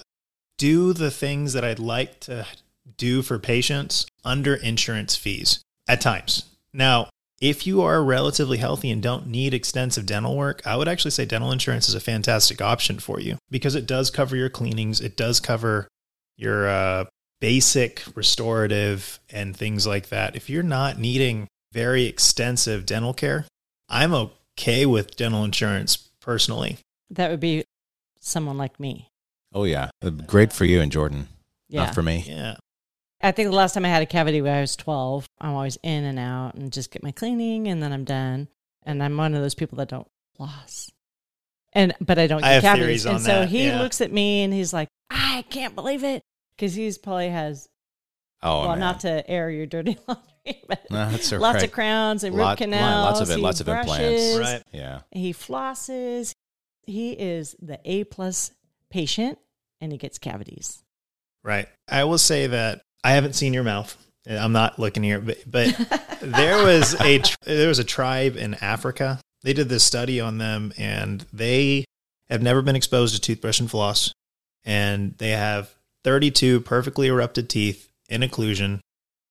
do 0.58 0.94
the 0.94 1.10
things 1.12 1.54
that 1.54 1.64
I'd 1.64 1.80
like 1.80 2.20
to 2.22 2.46
do 2.98 3.22
for 3.24 3.40
patients 3.40 4.06
under 4.24 4.54
insurance 4.54 5.16
fees 5.16 5.62
at 5.88 6.00
times. 6.00 6.44
Now, 6.74 7.10
if 7.42 7.68
you 7.68 7.82
are 7.82 8.04
relatively 8.04 8.58
healthy 8.58 8.90
and 8.90 9.02
don't 9.02 9.28
need 9.28 9.54
extensive 9.54 10.06
dental 10.06 10.36
work, 10.38 10.62
I 10.66 10.78
would 10.78 10.88
actually 10.88 11.12
say 11.12 11.26
dental 11.26 11.52
insurance 11.52 11.90
is 11.90 11.96
a 11.96 12.00
fantastic 12.00 12.62
option 12.62 13.00
for 13.00 13.20
you 13.20 13.38
because 13.50 13.76
it 13.76 13.86
does 13.86 14.10
cover 14.10 14.36
your 14.36 14.50
cleanings, 14.50 15.02
it 15.02 15.18
does 15.18 15.40
cover 15.40 15.88
your 16.38 16.68
uh, 16.68 17.06
basic 17.42 18.04
restorative 18.16 19.20
and 19.30 19.56
things 19.56 19.86
like 19.86 20.10
that. 20.10 20.36
If 20.36 20.50
you're 20.50 20.64
not 20.64 21.00
needing 21.00 21.48
very 21.72 22.06
extensive 22.06 22.86
dental 22.86 23.14
care, 23.14 23.46
I'm 23.90 24.14
okay 24.14 24.86
with 24.86 25.16
dental 25.16 25.44
insurance 25.44 25.98
personally. 26.22 26.78
That 27.10 27.30
would 27.30 27.40
be 27.40 27.66
someone 28.20 28.58
like 28.58 28.80
me. 28.80 29.10
Oh, 29.54 29.66
yeah. 29.66 29.90
Uh, 30.02 30.10
Great 30.10 30.54
for 30.54 30.66
you 30.66 30.82
and 30.82 30.92
Jordan. 30.92 31.28
Yeah. 31.68 31.86
Not 31.86 31.96
for 31.96 32.02
me. 32.02 32.24
Yeah. 32.28 32.56
I 33.24 33.32
think 33.32 33.50
the 33.50 33.56
last 33.56 33.74
time 33.74 33.86
I 33.86 33.90
had 33.90 34.04
a 34.04 34.06
cavity 34.06 34.42
when 34.42 34.54
I 34.54 34.62
was 34.62 34.76
12, 34.76 35.28
I'm 35.40 35.54
always 35.54 35.78
in 35.82 36.04
and 36.04 36.20
out 36.20 36.56
and 36.56 36.72
just 36.72 36.92
get 36.92 37.02
my 37.04 37.12
cleaning 37.12 37.68
and 37.68 37.82
then 37.82 37.94
I'm 37.94 38.04
done. 38.04 38.50
And 38.86 39.02
I'm 39.02 39.16
one 39.16 39.34
of 39.34 39.42
those 39.42 39.56
people 39.56 39.78
that 39.78 39.88
don't 39.88 40.08
floss. 40.36 40.92
And 41.72 41.94
but 42.02 42.20
I 42.20 42.28
don't 42.28 42.44
I 42.44 42.56
get 42.56 42.64
have 42.64 42.76
cavities. 42.78 43.04
theories 43.04 43.06
on 43.06 43.16
and 43.16 43.24
so 43.24 43.32
that, 43.40 43.50
he 43.50 43.66
yeah. 43.68 43.82
looks 43.82 44.02
at 44.02 44.12
me 44.12 44.44
and 44.44 44.54
he's 44.54 44.74
like, 44.74 44.90
I 45.10 45.44
can't 45.50 45.74
believe 45.74 46.04
it. 46.04 46.22
Because 46.56 46.76
he's 46.76 46.98
probably 47.00 47.30
has 47.30 47.68
Oh, 48.44 48.60
well, 48.60 48.70
man. 48.72 48.80
not 48.80 49.00
to 49.02 49.28
air 49.30 49.50
your 49.50 49.66
dirty 49.66 49.98
laundry, 50.08 50.62
but 50.68 50.82
No, 50.92 50.98
lots 51.10 51.32
right. 51.32 51.64
of 51.64 51.72
crowns 51.72 52.24
and 52.26 52.36
Lot- 52.36 52.40
root 52.42 52.46
lot- 52.46 52.58
canals. 52.58 53.06
lots 53.20 53.22
of 53.22 53.30
it, 53.38 53.40
lots 53.42 53.62
of 53.62 53.70
implants. 53.70 54.38
Right. 54.38 54.62
Yeah. 54.74 55.00
He 55.12 55.32
flosses. 55.34 56.34
He 56.86 57.14
is 57.14 57.56
the 57.62 57.80
A 57.86 58.04
plus 58.04 58.52
patient, 58.90 59.40
and 59.80 59.94
he 59.94 59.98
gets 59.98 60.18
cavities. 60.18 60.84
Right. 61.42 61.70
I 61.88 62.04
will 62.04 62.18
say 62.18 62.48
that 62.48 62.82
I 63.04 63.12
haven't 63.12 63.34
seen 63.34 63.54
your 63.54 63.64
mouth. 63.64 63.98
I'm 64.30 64.54
not 64.54 64.80
looking 64.80 65.04
here, 65.04 65.20
but, 65.20 65.44
but 65.46 66.18
there 66.22 66.64
was 66.64 67.00
a 67.02 67.22
there 67.46 67.68
was 67.68 67.80
a 67.80 67.84
tribe 67.84 68.38
in 68.38 68.54
Africa. 68.56 69.20
They 69.44 69.54
did 69.54 69.68
this 69.68 69.84
study 69.84 70.22
on 70.22 70.38
them, 70.38 70.74
and 70.78 71.26
they 71.34 71.86
have 72.30 72.42
never 72.42 72.62
been 72.62 72.78
exposed 72.78 73.14
to 73.16 73.22
toothbrush 73.22 73.60
and 73.60 73.70
floss, 73.70 74.14
and 74.64 75.16
they 75.18 75.32
have 75.32 75.76
32 76.06 76.62
perfectly 76.62 77.08
erupted 77.08 77.50
teeth 77.50 77.92
in 78.08 78.22
occlusion 78.22 78.80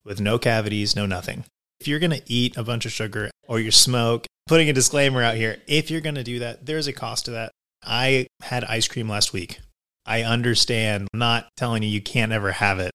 with 0.05 0.21
no 0.21 0.39
cavities, 0.39 0.95
no 0.95 1.07
nothing. 1.07 1.45
If 1.81 1.89
you're 1.89 1.99
going 1.99 2.11
to 2.13 2.23
eat 2.27 2.57
a 2.57 2.63
bunch 2.63 2.85
of 2.85 2.93
sugar 2.93 3.31
or 3.49 3.59
you 3.59 3.71
smoke, 3.71 4.27
putting 4.47 4.69
a 4.69 4.73
disclaimer 4.73 5.23
out 5.23 5.37
here, 5.37 5.57
if 5.67 5.91
you're 5.91 6.01
going 6.01 6.15
to 6.17 6.25
do 6.25 6.39
that, 6.41 6.67
there's 6.67 6.87
a 6.87 6.93
cost 6.93 7.25
to 7.25 7.33
that. 7.33 7.51
I 7.83 8.27
had 8.43 8.65
ice 8.65 8.87
cream 8.87 9.09
last 9.09 9.33
week. 9.33 9.59
I 10.07 10.23
understand. 10.23 11.09
Not 11.13 11.49
telling 11.57 11.83
you 11.83 11.89
you 11.89 12.01
can't 12.01 12.33
ever 12.33 12.53
have 12.53 12.79
it. 12.79 12.93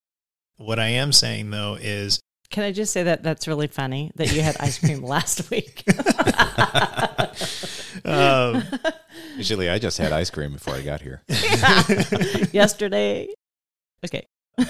What 0.57 0.79
I 0.79 0.87
am 0.87 1.11
saying 1.11 1.49
though 1.51 1.77
is 1.79 2.19
Can 2.49 2.63
I 2.63 2.71
just 2.71 2.91
say 2.91 3.03
that 3.03 3.23
that's 3.23 3.47
really 3.47 3.67
funny 3.67 4.11
that 4.15 4.31
you 4.33 4.41
had 4.41 4.57
ice 4.59 4.79
cream 4.79 5.03
last 5.03 5.49
week? 5.51 5.83
um, 8.05 8.63
Usually 9.35 9.69
I 9.69 9.79
just 9.79 9.97
had 9.97 10.11
ice 10.11 10.29
cream 10.29 10.53
before 10.53 10.75
I 10.75 10.81
got 10.81 11.01
here. 11.01 11.21
Yesterday. 12.51 13.29
Okay. 14.03 14.25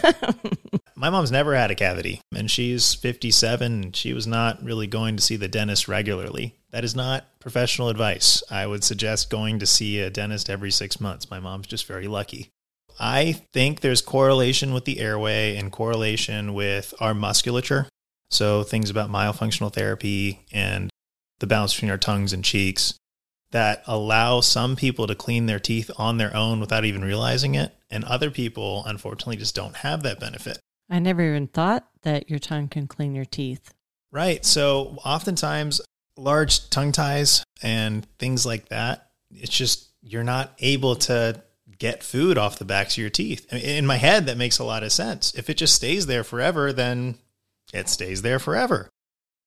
my 0.95 1.09
mom's 1.09 1.31
never 1.31 1.55
had 1.55 1.71
a 1.71 1.75
cavity 1.75 2.19
and 2.35 2.51
she's 2.51 2.93
57 2.93 3.71
and 3.83 3.95
she 3.95 4.13
was 4.13 4.27
not 4.27 4.61
really 4.61 4.87
going 4.87 5.15
to 5.15 5.23
see 5.23 5.37
the 5.37 5.47
dentist 5.47 5.87
regularly. 5.87 6.55
That 6.71 6.83
is 6.83 6.95
not 6.95 7.39
professional 7.39 7.87
advice. 7.87 8.43
I 8.51 8.67
would 8.67 8.83
suggest 8.83 9.29
going 9.29 9.59
to 9.59 9.65
see 9.65 10.01
a 10.01 10.09
dentist 10.09 10.49
every 10.49 10.71
six 10.71 10.99
months. 10.99 11.31
My 11.31 11.39
mom's 11.39 11.67
just 11.67 11.85
very 11.87 12.07
lucky. 12.07 12.51
I 12.99 13.33
think 13.53 13.81
there's 13.81 14.01
correlation 14.01 14.73
with 14.73 14.85
the 14.85 14.99
airway 14.99 15.55
and 15.55 15.71
correlation 15.71 16.53
with 16.53 16.93
our 16.99 17.13
musculature. 17.13 17.87
So 18.29 18.63
things 18.63 18.89
about 18.89 19.09
myofunctional 19.09 19.73
therapy 19.73 20.45
and 20.51 20.89
the 21.39 21.47
balance 21.47 21.73
between 21.73 21.91
our 21.91 21.97
tongues 21.97 22.33
and 22.33 22.43
cheeks 22.43 22.93
that 23.51 23.83
allow 23.87 24.41
some 24.41 24.75
people 24.75 25.07
to 25.07 25.15
clean 25.15 25.45
their 25.45 25.59
teeth 25.59 25.89
on 25.97 26.17
their 26.17 26.35
own 26.35 26.59
without 26.59 26.83
even 26.85 27.03
realizing 27.03 27.55
it. 27.55 27.73
And 27.89 28.03
other 28.03 28.29
people, 28.29 28.83
unfortunately, 28.85 29.37
just 29.37 29.55
don't 29.55 29.77
have 29.77 30.03
that 30.03 30.19
benefit. 30.19 30.59
I 30.89 30.99
never 30.99 31.21
even 31.21 31.47
thought 31.47 31.87
that 32.01 32.29
your 32.29 32.39
tongue 32.39 32.67
can 32.67 32.87
clean 32.87 33.15
your 33.15 33.25
teeth. 33.25 33.73
Right. 34.11 34.43
So 34.43 34.97
oftentimes, 35.05 35.81
large 36.17 36.69
tongue 36.69 36.91
ties 36.91 37.43
and 37.61 38.05
things 38.19 38.45
like 38.45 38.69
that, 38.69 39.09
it's 39.31 39.55
just 39.55 39.91
you're 40.01 40.23
not 40.23 40.53
able 40.59 40.95
to 40.95 41.41
get 41.79 42.03
food 42.03 42.37
off 42.37 42.59
the 42.59 42.65
backs 42.65 42.93
of 42.95 42.99
your 42.99 43.09
teeth. 43.09 43.51
In 43.53 43.85
my 43.85 43.97
head, 43.97 44.25
that 44.25 44.37
makes 44.37 44.59
a 44.59 44.63
lot 44.63 44.83
of 44.83 44.91
sense. 44.91 45.33
If 45.35 45.49
it 45.49 45.57
just 45.57 45.75
stays 45.75 46.05
there 46.05 46.23
forever, 46.23 46.73
then 46.73 47.15
it 47.73 47.89
stays 47.89 48.21
there 48.21 48.39
forever. 48.39 48.89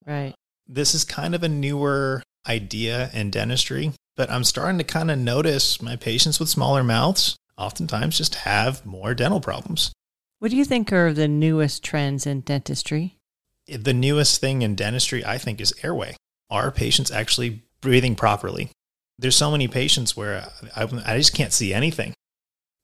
Right. 0.07 0.35
This 0.67 0.95
is 0.95 1.05
kind 1.05 1.35
of 1.35 1.43
a 1.43 1.49
newer 1.49 2.23
idea 2.47 3.11
in 3.13 3.31
dentistry, 3.31 3.93
but 4.17 4.31
I'm 4.31 4.45
starting 4.45 4.79
to 4.79 4.85
kind 4.85 5.11
of 5.11 5.19
notice 5.19 5.83
my 5.83 5.97
patients 5.97 6.39
with 6.39 6.49
smaller 6.49 6.85
mouths 6.85 7.37
oftentimes 7.59 8.17
just 8.17 8.37
have 8.37 8.85
more 8.87 9.15
dental 9.15 9.41
problems. 9.41 9.93
What 10.39 10.51
do 10.51 10.57
you 10.57 10.65
think 10.65 10.93
are 10.93 11.13
the 11.13 11.29
newest 11.29 11.85
trends 11.85 12.27
in 12.27 12.41
dentistry? 12.41 13.19
The 13.67 13.93
newest 13.93 14.41
thing 14.41 14.63
in 14.63 14.75
dentistry, 14.75 15.25
I 15.25 15.37
think, 15.37 15.61
is 15.61 15.75
airway. 15.83 16.17
Are 16.49 16.71
patients 16.71 17.11
actually 17.11 17.63
breathing 17.81 18.17
properly? 18.17 18.71
There's 19.21 19.37
so 19.37 19.51
many 19.51 19.69
patients 19.69 20.17
where 20.17 20.49
I, 20.75 20.89
I 21.05 21.19
just 21.19 21.35
can't 21.35 21.53
see 21.53 21.75
anything. 21.75 22.15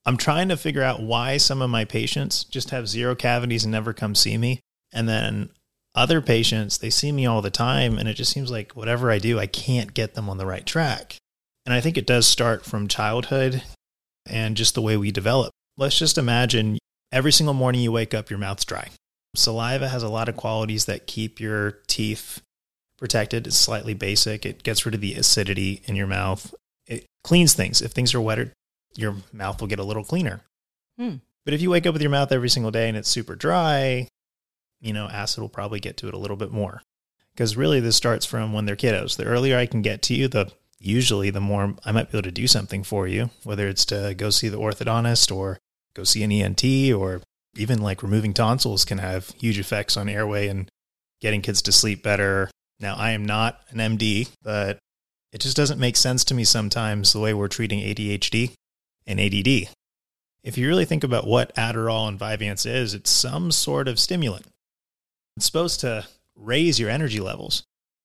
I'm 0.04 0.16
trying 0.16 0.48
to 0.50 0.56
figure 0.56 0.82
out 0.82 1.02
why 1.02 1.38
some 1.38 1.62
of 1.62 1.70
my 1.70 1.84
patients 1.84 2.44
just 2.44 2.70
have 2.70 2.88
zero 2.88 3.14
cavities 3.16 3.64
and 3.64 3.72
never 3.72 3.92
come 3.92 4.14
see 4.14 4.36
me. 4.38 4.60
And 4.92 5.08
then 5.08 5.50
other 5.94 6.20
patients, 6.20 6.78
they 6.78 6.90
see 6.90 7.10
me 7.10 7.26
all 7.26 7.42
the 7.42 7.50
time, 7.50 7.98
and 7.98 8.06
it 8.08 8.14
just 8.14 8.32
seems 8.32 8.50
like 8.50 8.72
whatever 8.72 9.10
I 9.10 9.18
do, 9.18 9.38
I 9.38 9.46
can't 9.46 9.94
get 9.94 10.14
them 10.14 10.28
on 10.28 10.36
the 10.36 10.46
right 10.46 10.66
track. 10.66 11.16
And 11.64 11.72
I 11.72 11.80
think 11.80 11.96
it 11.96 12.06
does 12.06 12.26
start 12.26 12.64
from 12.64 12.86
childhood 12.86 13.62
and 14.26 14.56
just 14.56 14.74
the 14.74 14.82
way 14.82 14.96
we 14.96 15.10
develop. 15.10 15.52
Let's 15.76 15.98
just 15.98 16.18
imagine 16.18 16.78
every 17.10 17.32
single 17.32 17.54
morning 17.54 17.80
you 17.80 17.90
wake 17.90 18.14
up, 18.14 18.30
your 18.30 18.38
mouth's 18.38 18.64
dry. 18.64 18.90
Saliva 19.34 19.88
has 19.88 20.02
a 20.02 20.08
lot 20.08 20.28
of 20.28 20.36
qualities 20.36 20.84
that 20.84 21.06
keep 21.06 21.40
your 21.40 21.78
teeth 21.88 22.40
protected. 22.98 23.46
It's 23.46 23.56
slightly 23.56 23.94
basic. 23.94 24.46
It 24.46 24.62
gets 24.62 24.84
rid 24.84 24.94
of 24.94 25.00
the 25.00 25.14
acidity 25.14 25.82
in 25.84 25.96
your 25.96 26.06
mouth. 26.06 26.54
It 26.86 27.06
cleans 27.24 27.54
things. 27.54 27.82
If 27.82 27.92
things 27.92 28.14
are 28.14 28.20
wetter, 28.20 28.52
your 28.96 29.16
mouth 29.32 29.60
will 29.60 29.68
get 29.68 29.78
a 29.78 29.84
little 29.84 30.04
cleaner. 30.04 30.42
Hmm. 30.98 31.16
But 31.44 31.54
if 31.54 31.60
you 31.60 31.70
wake 31.70 31.86
up 31.86 31.92
with 31.92 32.02
your 32.02 32.10
mouth 32.10 32.32
every 32.32 32.48
single 32.48 32.70
day 32.70 32.88
and 32.88 32.96
it's 32.96 33.08
super 33.08 33.36
dry, 33.36 34.08
you 34.80 34.92
know, 34.92 35.08
acid 35.08 35.40
will 35.40 35.48
probably 35.48 35.80
get 35.80 35.96
to 35.98 36.08
it 36.08 36.14
a 36.14 36.18
little 36.18 36.36
bit 36.36 36.50
more. 36.50 36.82
Because 37.34 37.56
really, 37.56 37.80
this 37.80 37.96
starts 37.96 38.24
from 38.24 38.52
when 38.52 38.64
they're 38.64 38.76
kiddos. 38.76 39.16
The 39.16 39.24
earlier 39.24 39.58
I 39.58 39.66
can 39.66 39.82
get 39.82 40.02
to 40.02 40.14
you, 40.14 40.26
the 40.26 40.50
usually 40.78 41.30
the 41.30 41.40
more 41.40 41.74
I 41.84 41.92
might 41.92 42.10
be 42.10 42.18
able 42.18 42.24
to 42.24 42.30
do 42.30 42.46
something 42.46 42.82
for 42.82 43.06
you, 43.06 43.30
whether 43.44 43.68
it's 43.68 43.84
to 43.86 44.14
go 44.16 44.30
see 44.30 44.48
the 44.48 44.58
orthodontist 44.58 45.34
or 45.34 45.58
go 45.94 46.04
see 46.04 46.22
an 46.22 46.32
ENT 46.32 46.64
or 46.92 47.22
even 47.56 47.80
like 47.80 48.02
removing 48.02 48.34
tonsils 48.34 48.84
can 48.84 48.98
have 48.98 49.30
huge 49.40 49.58
effects 49.58 49.96
on 49.96 50.08
airway 50.08 50.48
and 50.48 50.70
getting 51.20 51.42
kids 51.42 51.62
to 51.62 51.72
sleep 51.72 52.02
better. 52.02 52.50
Now, 52.78 52.94
I 52.96 53.12
am 53.12 53.24
not 53.24 53.60
an 53.70 53.78
MD, 53.78 54.28
but 54.42 54.78
it 55.32 55.40
just 55.40 55.56
doesn't 55.56 55.80
make 55.80 55.96
sense 55.96 56.24
to 56.24 56.34
me 56.34 56.44
sometimes 56.44 57.12
the 57.12 57.20
way 57.20 57.32
we're 57.34 57.48
treating 57.48 57.80
ADHD 57.80 58.52
and 59.06 59.20
ADD. 59.20 59.68
If 60.42 60.56
you 60.56 60.68
really 60.68 60.84
think 60.84 61.02
about 61.02 61.26
what 61.26 61.54
Adderall 61.56 62.08
and 62.08 62.18
Vyvanse 62.18 62.66
is, 62.66 62.94
it's 62.94 63.10
some 63.10 63.50
sort 63.50 63.88
of 63.88 63.98
stimulant. 63.98 64.46
It's 65.36 65.46
supposed 65.46 65.80
to 65.80 66.06
raise 66.34 66.78
your 66.78 66.90
energy 66.90 67.20
levels. 67.20 67.64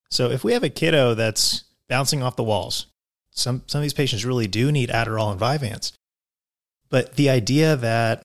So 0.09 0.29
if 0.29 0.43
we 0.43 0.53
have 0.53 0.63
a 0.63 0.69
kiddo 0.69 1.13
that's 1.13 1.63
bouncing 1.87 2.23
off 2.23 2.35
the 2.35 2.43
walls, 2.43 2.87
some, 3.31 3.63
some 3.67 3.79
of 3.79 3.83
these 3.83 3.93
patients 3.93 4.25
really 4.25 4.47
do 4.47 4.71
need 4.71 4.89
Adderall 4.89 5.31
and 5.31 5.39
Vyvanse. 5.39 5.93
But 6.89 7.15
the 7.15 7.29
idea 7.29 7.75
that 7.77 8.23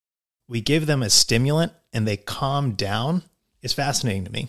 we 0.48 0.60
give 0.60 0.86
them 0.86 1.02
a 1.02 1.10
stimulant 1.10 1.72
and 1.92 2.06
they 2.06 2.16
calm 2.16 2.72
down 2.72 3.22
is 3.62 3.72
fascinating 3.72 4.24
to 4.24 4.32
me. 4.32 4.48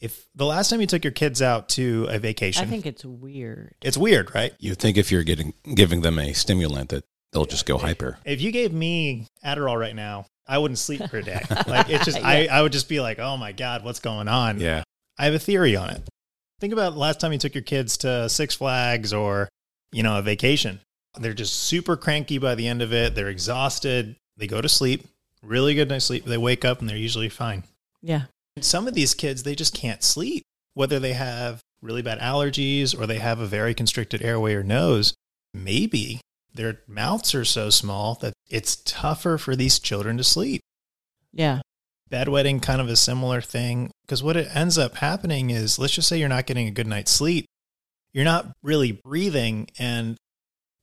If 0.00 0.28
the 0.34 0.46
last 0.46 0.70
time 0.70 0.80
you 0.80 0.86
took 0.86 1.04
your 1.04 1.12
kids 1.12 1.42
out 1.42 1.68
to 1.70 2.06
a 2.08 2.18
vacation, 2.18 2.62
I 2.62 2.66
think 2.66 2.86
it's 2.86 3.04
weird. 3.04 3.74
it's 3.82 3.98
weird, 3.98 4.34
right? 4.34 4.52
You 4.58 4.74
think 4.74 4.96
if 4.96 5.10
you're 5.10 5.24
getting 5.24 5.54
giving 5.74 6.02
them 6.02 6.18
a 6.18 6.32
stimulant 6.32 6.90
that 6.90 7.04
they'll 7.32 7.44
just 7.44 7.66
go 7.66 7.78
hyper. 7.78 8.18
If 8.24 8.40
you 8.40 8.52
gave 8.52 8.72
me 8.72 9.26
Adderall 9.44 9.78
right 9.78 9.94
now, 9.94 10.26
I 10.46 10.58
wouldn't 10.58 10.78
sleep 10.78 11.08
for 11.10 11.18
a 11.18 11.22
day. 11.22 11.44
like 11.66 11.90
it's 11.90 12.04
just, 12.04 12.18
I, 12.18 12.46
I 12.46 12.62
would 12.62 12.72
just 12.72 12.88
be 12.88 13.00
like, 13.00 13.18
oh 13.18 13.36
my 13.36 13.52
God, 13.52 13.84
what's 13.84 14.00
going 14.00 14.28
on? 14.28 14.60
Yeah. 14.60 14.82
I 15.18 15.26
have 15.26 15.34
a 15.34 15.38
theory 15.38 15.76
on 15.76 15.90
it. 15.90 16.08
Think 16.60 16.72
about 16.72 16.94
the 16.94 16.98
last 16.98 17.20
time 17.20 17.32
you 17.32 17.38
took 17.38 17.54
your 17.54 17.62
kids 17.62 17.98
to 17.98 18.28
Six 18.28 18.54
Flags 18.54 19.12
or, 19.12 19.48
you 19.92 20.02
know, 20.02 20.18
a 20.18 20.22
vacation. 20.22 20.80
They're 21.20 21.34
just 21.34 21.54
super 21.54 21.96
cranky 21.96 22.38
by 22.38 22.54
the 22.54 22.66
end 22.66 22.82
of 22.82 22.92
it. 22.92 23.14
They're 23.14 23.28
exhausted. 23.28 24.16
They 24.36 24.46
go 24.46 24.60
to 24.60 24.68
sleep, 24.68 25.06
really 25.42 25.74
good 25.74 25.88
night's 25.88 26.06
sleep. 26.06 26.24
They 26.24 26.38
wake 26.38 26.64
up 26.64 26.80
and 26.80 26.88
they're 26.88 26.96
usually 26.96 27.28
fine. 27.28 27.64
Yeah. 28.02 28.22
Some 28.64 28.86
of 28.88 28.94
these 28.94 29.14
kids, 29.14 29.42
they 29.42 29.54
just 29.54 29.74
can't 29.74 30.02
sleep, 30.02 30.42
whether 30.74 30.98
they 30.98 31.12
have 31.14 31.60
really 31.80 32.02
bad 32.02 32.18
allergies 32.20 32.98
or 32.98 33.06
they 33.06 33.18
have 33.18 33.40
a 33.40 33.46
very 33.46 33.74
constricted 33.74 34.22
airway 34.22 34.54
or 34.54 34.62
nose. 34.62 35.14
Maybe 35.54 36.20
their 36.52 36.80
mouths 36.86 37.34
are 37.34 37.44
so 37.44 37.70
small 37.70 38.14
that 38.16 38.34
it's 38.48 38.76
tougher 38.76 39.38
for 39.38 39.54
these 39.54 39.78
children 39.78 40.16
to 40.16 40.24
sleep. 40.24 40.60
Yeah. 41.32 41.60
Bedwetting, 42.10 42.62
kind 42.62 42.80
of 42.80 42.88
a 42.88 42.96
similar 42.96 43.40
thing, 43.40 43.90
because 44.04 44.22
what 44.22 44.36
it 44.36 44.48
ends 44.54 44.78
up 44.78 44.96
happening 44.96 45.50
is 45.50 45.78
let's 45.78 45.94
just 45.94 46.08
say 46.08 46.18
you're 46.18 46.28
not 46.28 46.46
getting 46.46 46.66
a 46.66 46.72
good 46.72 46.86
night's 46.86 47.12
sleep. 47.12 47.46
You're 48.12 48.24
not 48.24 48.50
really 48.62 48.92
breathing. 48.92 49.68
And 49.78 50.16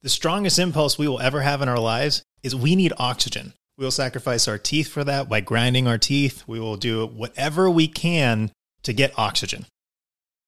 the 0.02 0.10
strongest 0.10 0.60
impulse 0.60 0.98
we 0.98 1.08
will 1.08 1.20
ever 1.20 1.42
have 1.42 1.62
in 1.62 1.70
our 1.70 1.80
lives 1.80 2.24
is 2.44 2.56
we 2.56 2.76
need 2.76 2.94
oxygen. 2.98 3.54
We 3.78 3.84
will 3.84 3.92
sacrifice 3.92 4.48
our 4.48 4.58
teeth 4.58 4.88
for 4.88 5.04
that 5.04 5.28
by 5.28 5.42
grinding 5.42 5.88
our 5.88 5.98
teeth. 5.98 6.44
We 6.48 6.60
will 6.60 6.78
do 6.78 7.08
whatever 7.08 7.70
we 7.70 7.88
can 7.88 8.52
to 8.84 8.94
get 8.94 9.18
oxygen. 9.18 9.66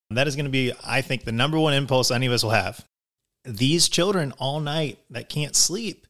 And 0.10 0.18
that 0.18 0.28
is 0.28 0.36
going 0.36 0.46
to 0.46 0.52
be, 0.52 0.72
I 0.86 1.02
think, 1.02 1.26
the 1.26 1.32
number 1.32 1.60
one 1.60 1.74
impulse 1.74 2.12
any 2.12 2.26
of 2.26 2.32
us 2.32 2.44
will 2.44 2.52
have. 2.52 2.86
These 3.44 3.90
children 3.90 4.34
all 4.38 4.60
night 4.60 5.00
that 5.10 5.30
can't 5.30 5.56
sleep, 5.56 6.08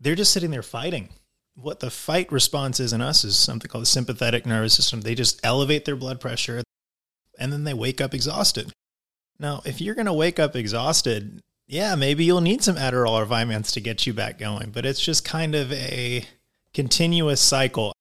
they're 0.00 0.14
just 0.14 0.32
sitting 0.32 0.50
there 0.50 0.62
fighting. 0.62 1.08
What 1.54 1.80
the 1.80 1.90
fight 1.90 2.30
response 2.30 2.80
is 2.80 2.92
in 2.92 3.00
us 3.00 3.24
is 3.24 3.36
something 3.36 3.68
called 3.68 3.82
the 3.82 3.86
sympathetic 3.86 4.46
nervous 4.46 4.74
system. 4.74 5.00
They 5.00 5.14
just 5.14 5.44
elevate 5.44 5.84
their 5.84 5.96
blood 5.96 6.20
pressure 6.20 6.62
and 7.38 7.52
then 7.52 7.64
they 7.64 7.74
wake 7.74 8.00
up 8.00 8.14
exhausted. 8.14 8.72
Now, 9.38 9.62
if 9.64 9.80
you're 9.80 9.94
going 9.94 10.06
to 10.06 10.12
wake 10.12 10.38
up 10.38 10.54
exhausted, 10.54 11.40
yeah, 11.66 11.94
maybe 11.94 12.24
you'll 12.24 12.40
need 12.40 12.62
some 12.62 12.76
Adderall 12.76 13.12
or 13.12 13.26
Vyvanse 13.26 13.72
to 13.72 13.80
get 13.80 14.06
you 14.06 14.12
back 14.12 14.38
going, 14.38 14.70
but 14.70 14.86
it's 14.86 15.00
just 15.00 15.24
kind 15.24 15.54
of 15.54 15.72
a 15.72 16.24
continuous 16.74 17.40
cycle. 17.40 17.92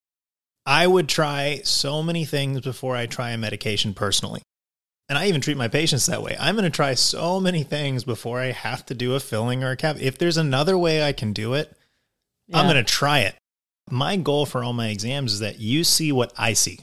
I 0.66 0.88
would 0.88 1.10
try 1.10 1.62
so 1.64 2.04
many 2.04 2.26
things 2.26 2.62
before 2.62 2.96
I 2.96 3.06
try 3.06 3.32
a 3.32 3.38
medication 3.38 3.94
personally. 3.94 4.42
And 5.10 5.18
I 5.18 5.28
even 5.28 5.42
treat 5.42 5.58
my 5.58 5.68
patients 5.68 6.06
that 6.06 6.24
way. 6.24 6.38
I'm 6.40 6.56
going 6.56 6.64
to 6.64 6.70
try 6.70 6.94
so 6.94 7.40
many 7.40 7.64
things 7.64 8.06
before 8.06 8.40
I 8.40 8.52
have 8.52 8.86
to 8.86 8.94
do 8.94 9.14
a 9.16 9.20
filling 9.20 9.64
or 9.64 9.72
a 9.72 9.76
cap. 9.76 9.98
If 10.00 10.18
there's 10.18 10.38
another 10.38 10.78
way 10.78 11.04
I 11.04 11.12
can 11.12 11.34
do 11.34 11.54
it, 11.54 11.76
I'm 12.54 12.66
going 12.66 12.78
to 12.78 12.84
try 12.84 13.20
it. 13.20 13.36
My 13.90 14.16
goal 14.16 14.46
for 14.46 14.64
all 14.64 14.74
my 14.74 14.88
exams 14.88 15.34
is 15.34 15.40
that 15.40 15.60
you 15.60 15.84
see 15.84 16.12
what 16.12 16.32
I 16.38 16.54
see. 16.54 16.80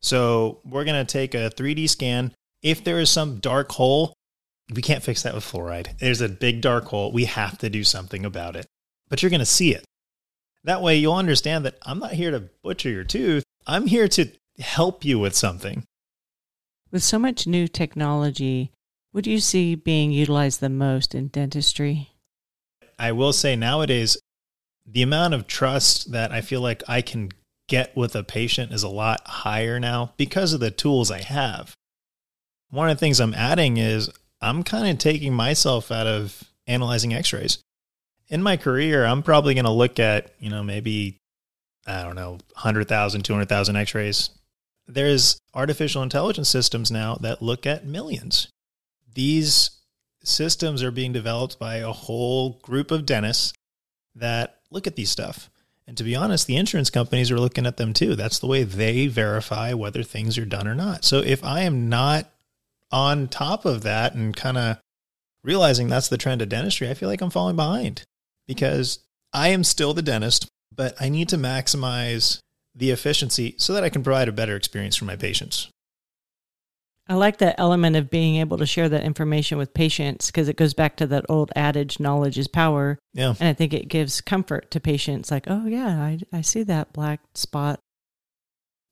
So 0.00 0.60
we're 0.64 0.84
going 0.84 1.04
to 1.04 1.12
take 1.12 1.34
a 1.34 1.50
3D 1.50 1.88
scan. 1.88 2.32
If 2.62 2.84
there 2.84 3.00
is 3.00 3.10
some 3.10 3.38
dark 3.38 3.72
hole, 3.72 4.14
we 4.72 4.82
can't 4.82 5.02
fix 5.02 5.22
that 5.22 5.34
with 5.34 5.44
fluoride. 5.44 5.98
There's 5.98 6.20
a 6.20 6.28
big 6.28 6.60
dark 6.60 6.84
hole. 6.84 7.10
We 7.10 7.24
have 7.24 7.58
to 7.58 7.70
do 7.70 7.82
something 7.82 8.24
about 8.24 8.54
it. 8.54 8.66
But 9.08 9.22
you're 9.22 9.30
going 9.30 9.40
to 9.40 9.46
see 9.46 9.74
it. 9.74 9.84
That 10.64 10.82
way 10.82 10.96
you'll 10.96 11.14
understand 11.14 11.64
that 11.64 11.78
I'm 11.82 11.98
not 11.98 12.12
here 12.12 12.30
to 12.30 12.48
butcher 12.62 12.90
your 12.90 13.04
tooth. 13.04 13.44
I'm 13.66 13.86
here 13.86 14.08
to 14.08 14.30
help 14.58 15.04
you 15.04 15.18
with 15.18 15.34
something. 15.34 15.84
With 16.90 17.02
so 17.02 17.18
much 17.18 17.46
new 17.46 17.68
technology, 17.68 18.70
what 19.12 19.24
do 19.24 19.30
you 19.30 19.40
see 19.40 19.74
being 19.74 20.10
utilized 20.10 20.60
the 20.60 20.68
most 20.68 21.14
in 21.14 21.28
dentistry? 21.28 22.10
I 22.98 23.12
will 23.12 23.32
say 23.32 23.56
nowadays, 23.56 24.16
the 24.86 25.02
amount 25.02 25.34
of 25.34 25.46
trust 25.46 26.12
that 26.12 26.32
I 26.32 26.40
feel 26.40 26.60
like 26.60 26.82
I 26.88 27.02
can 27.02 27.30
get 27.68 27.96
with 27.96 28.14
a 28.14 28.22
patient 28.22 28.72
is 28.72 28.82
a 28.82 28.88
lot 28.88 29.26
higher 29.26 29.80
now 29.80 30.12
because 30.16 30.52
of 30.52 30.60
the 30.60 30.70
tools 30.70 31.10
I 31.10 31.22
have. 31.22 31.74
One 32.70 32.90
of 32.90 32.96
the 32.96 33.00
things 33.00 33.20
I'm 33.20 33.34
adding 33.34 33.76
is 33.76 34.10
I'm 34.40 34.62
kind 34.62 34.88
of 34.88 34.98
taking 34.98 35.32
myself 35.32 35.90
out 35.90 36.06
of 36.06 36.44
analyzing 36.66 37.14
x 37.14 37.32
rays. 37.32 37.58
In 38.34 38.42
my 38.42 38.56
career, 38.56 39.04
I'm 39.04 39.22
probably 39.22 39.54
going 39.54 39.64
to 39.64 39.70
look 39.70 40.00
at, 40.00 40.34
you 40.40 40.50
know, 40.50 40.64
maybe, 40.64 41.20
I 41.86 42.02
don't 42.02 42.16
know, 42.16 42.32
100,000, 42.54 43.22
200,000 43.22 43.76
x 43.76 43.94
rays. 43.94 44.30
There's 44.88 45.38
artificial 45.54 46.02
intelligence 46.02 46.48
systems 46.48 46.90
now 46.90 47.14
that 47.20 47.42
look 47.42 47.64
at 47.64 47.86
millions. 47.86 48.48
These 49.14 49.70
systems 50.24 50.82
are 50.82 50.90
being 50.90 51.12
developed 51.12 51.60
by 51.60 51.76
a 51.76 51.92
whole 51.92 52.58
group 52.60 52.90
of 52.90 53.06
dentists 53.06 53.52
that 54.16 54.58
look 54.68 54.88
at 54.88 54.96
these 54.96 55.10
stuff. 55.10 55.48
And 55.86 55.96
to 55.96 56.02
be 56.02 56.16
honest, 56.16 56.48
the 56.48 56.56
insurance 56.56 56.90
companies 56.90 57.30
are 57.30 57.38
looking 57.38 57.66
at 57.66 57.76
them 57.76 57.92
too. 57.92 58.16
That's 58.16 58.40
the 58.40 58.48
way 58.48 58.64
they 58.64 59.06
verify 59.06 59.74
whether 59.74 60.02
things 60.02 60.38
are 60.38 60.44
done 60.44 60.66
or 60.66 60.74
not. 60.74 61.04
So 61.04 61.20
if 61.20 61.44
I 61.44 61.60
am 61.60 61.88
not 61.88 62.32
on 62.90 63.28
top 63.28 63.64
of 63.64 63.84
that 63.84 64.16
and 64.16 64.34
kind 64.34 64.58
of 64.58 64.78
realizing 65.44 65.86
that's 65.86 66.08
the 66.08 66.18
trend 66.18 66.42
of 66.42 66.48
dentistry, 66.48 66.90
I 66.90 66.94
feel 66.94 67.08
like 67.08 67.20
I'm 67.20 67.30
falling 67.30 67.54
behind 67.54 68.02
because 68.46 68.98
I 69.32 69.48
am 69.48 69.64
still 69.64 69.94
the 69.94 70.02
dentist, 70.02 70.46
but 70.74 70.94
I 71.00 71.08
need 71.08 71.28
to 71.30 71.36
maximize 71.36 72.38
the 72.74 72.90
efficiency 72.90 73.54
so 73.58 73.72
that 73.72 73.84
I 73.84 73.88
can 73.88 74.02
provide 74.02 74.28
a 74.28 74.32
better 74.32 74.56
experience 74.56 74.96
for 74.96 75.04
my 75.04 75.16
patients. 75.16 75.68
I 77.06 77.14
like 77.14 77.36
that 77.38 77.56
element 77.58 77.96
of 77.96 78.08
being 78.08 78.36
able 78.36 78.56
to 78.56 78.64
share 78.66 78.88
that 78.88 79.04
information 79.04 79.58
with 79.58 79.74
patients 79.74 80.26
because 80.26 80.48
it 80.48 80.56
goes 80.56 80.72
back 80.72 80.96
to 80.96 81.06
that 81.08 81.26
old 81.28 81.52
adage 81.54 82.00
knowledge 82.00 82.38
is 82.38 82.48
power. 82.48 82.98
Yeah. 83.12 83.34
And 83.38 83.48
I 83.48 83.52
think 83.52 83.74
it 83.74 83.88
gives 83.88 84.22
comfort 84.22 84.70
to 84.70 84.80
patients 84.80 85.30
like, 85.30 85.44
oh, 85.46 85.66
yeah, 85.66 85.88
I, 86.00 86.18
I 86.32 86.40
see 86.40 86.62
that 86.62 86.94
black 86.94 87.20
spot, 87.34 87.78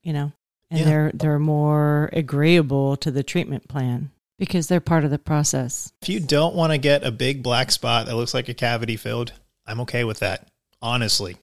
you 0.03 0.13
know, 0.13 0.33
and 0.71 0.81
Yeah. 0.81 0.85
they're, 0.87 1.11
they're 1.15 1.39
more 1.39 2.11
agreeable 2.13 2.97
to 2.99 3.11
the 3.11 3.23
treatment 3.23 3.67
plan 3.67 4.11
because 4.39 4.67
they're 4.67 4.81
part 4.81 5.05
of 5.05 5.11
the 5.11 5.19
process. 5.19 5.91
If 6.03 6.11
you 6.11 6.21
don't 6.21 6.55
want 6.55 6.73
to 6.73 6.79
get 6.79 7.05
a 7.07 7.11
big 7.11 7.43
black 7.43 7.71
spot 7.73 8.07
that 8.07 8.17
looks 8.17 8.35
like 8.35 8.51
a 8.51 8.55
cavity 8.55 8.97
filled, 8.99 9.33
I'm 9.67 9.81
okay 9.81 10.05
with 10.05 10.21
that. 10.21 10.49
Honestly. 10.81 11.37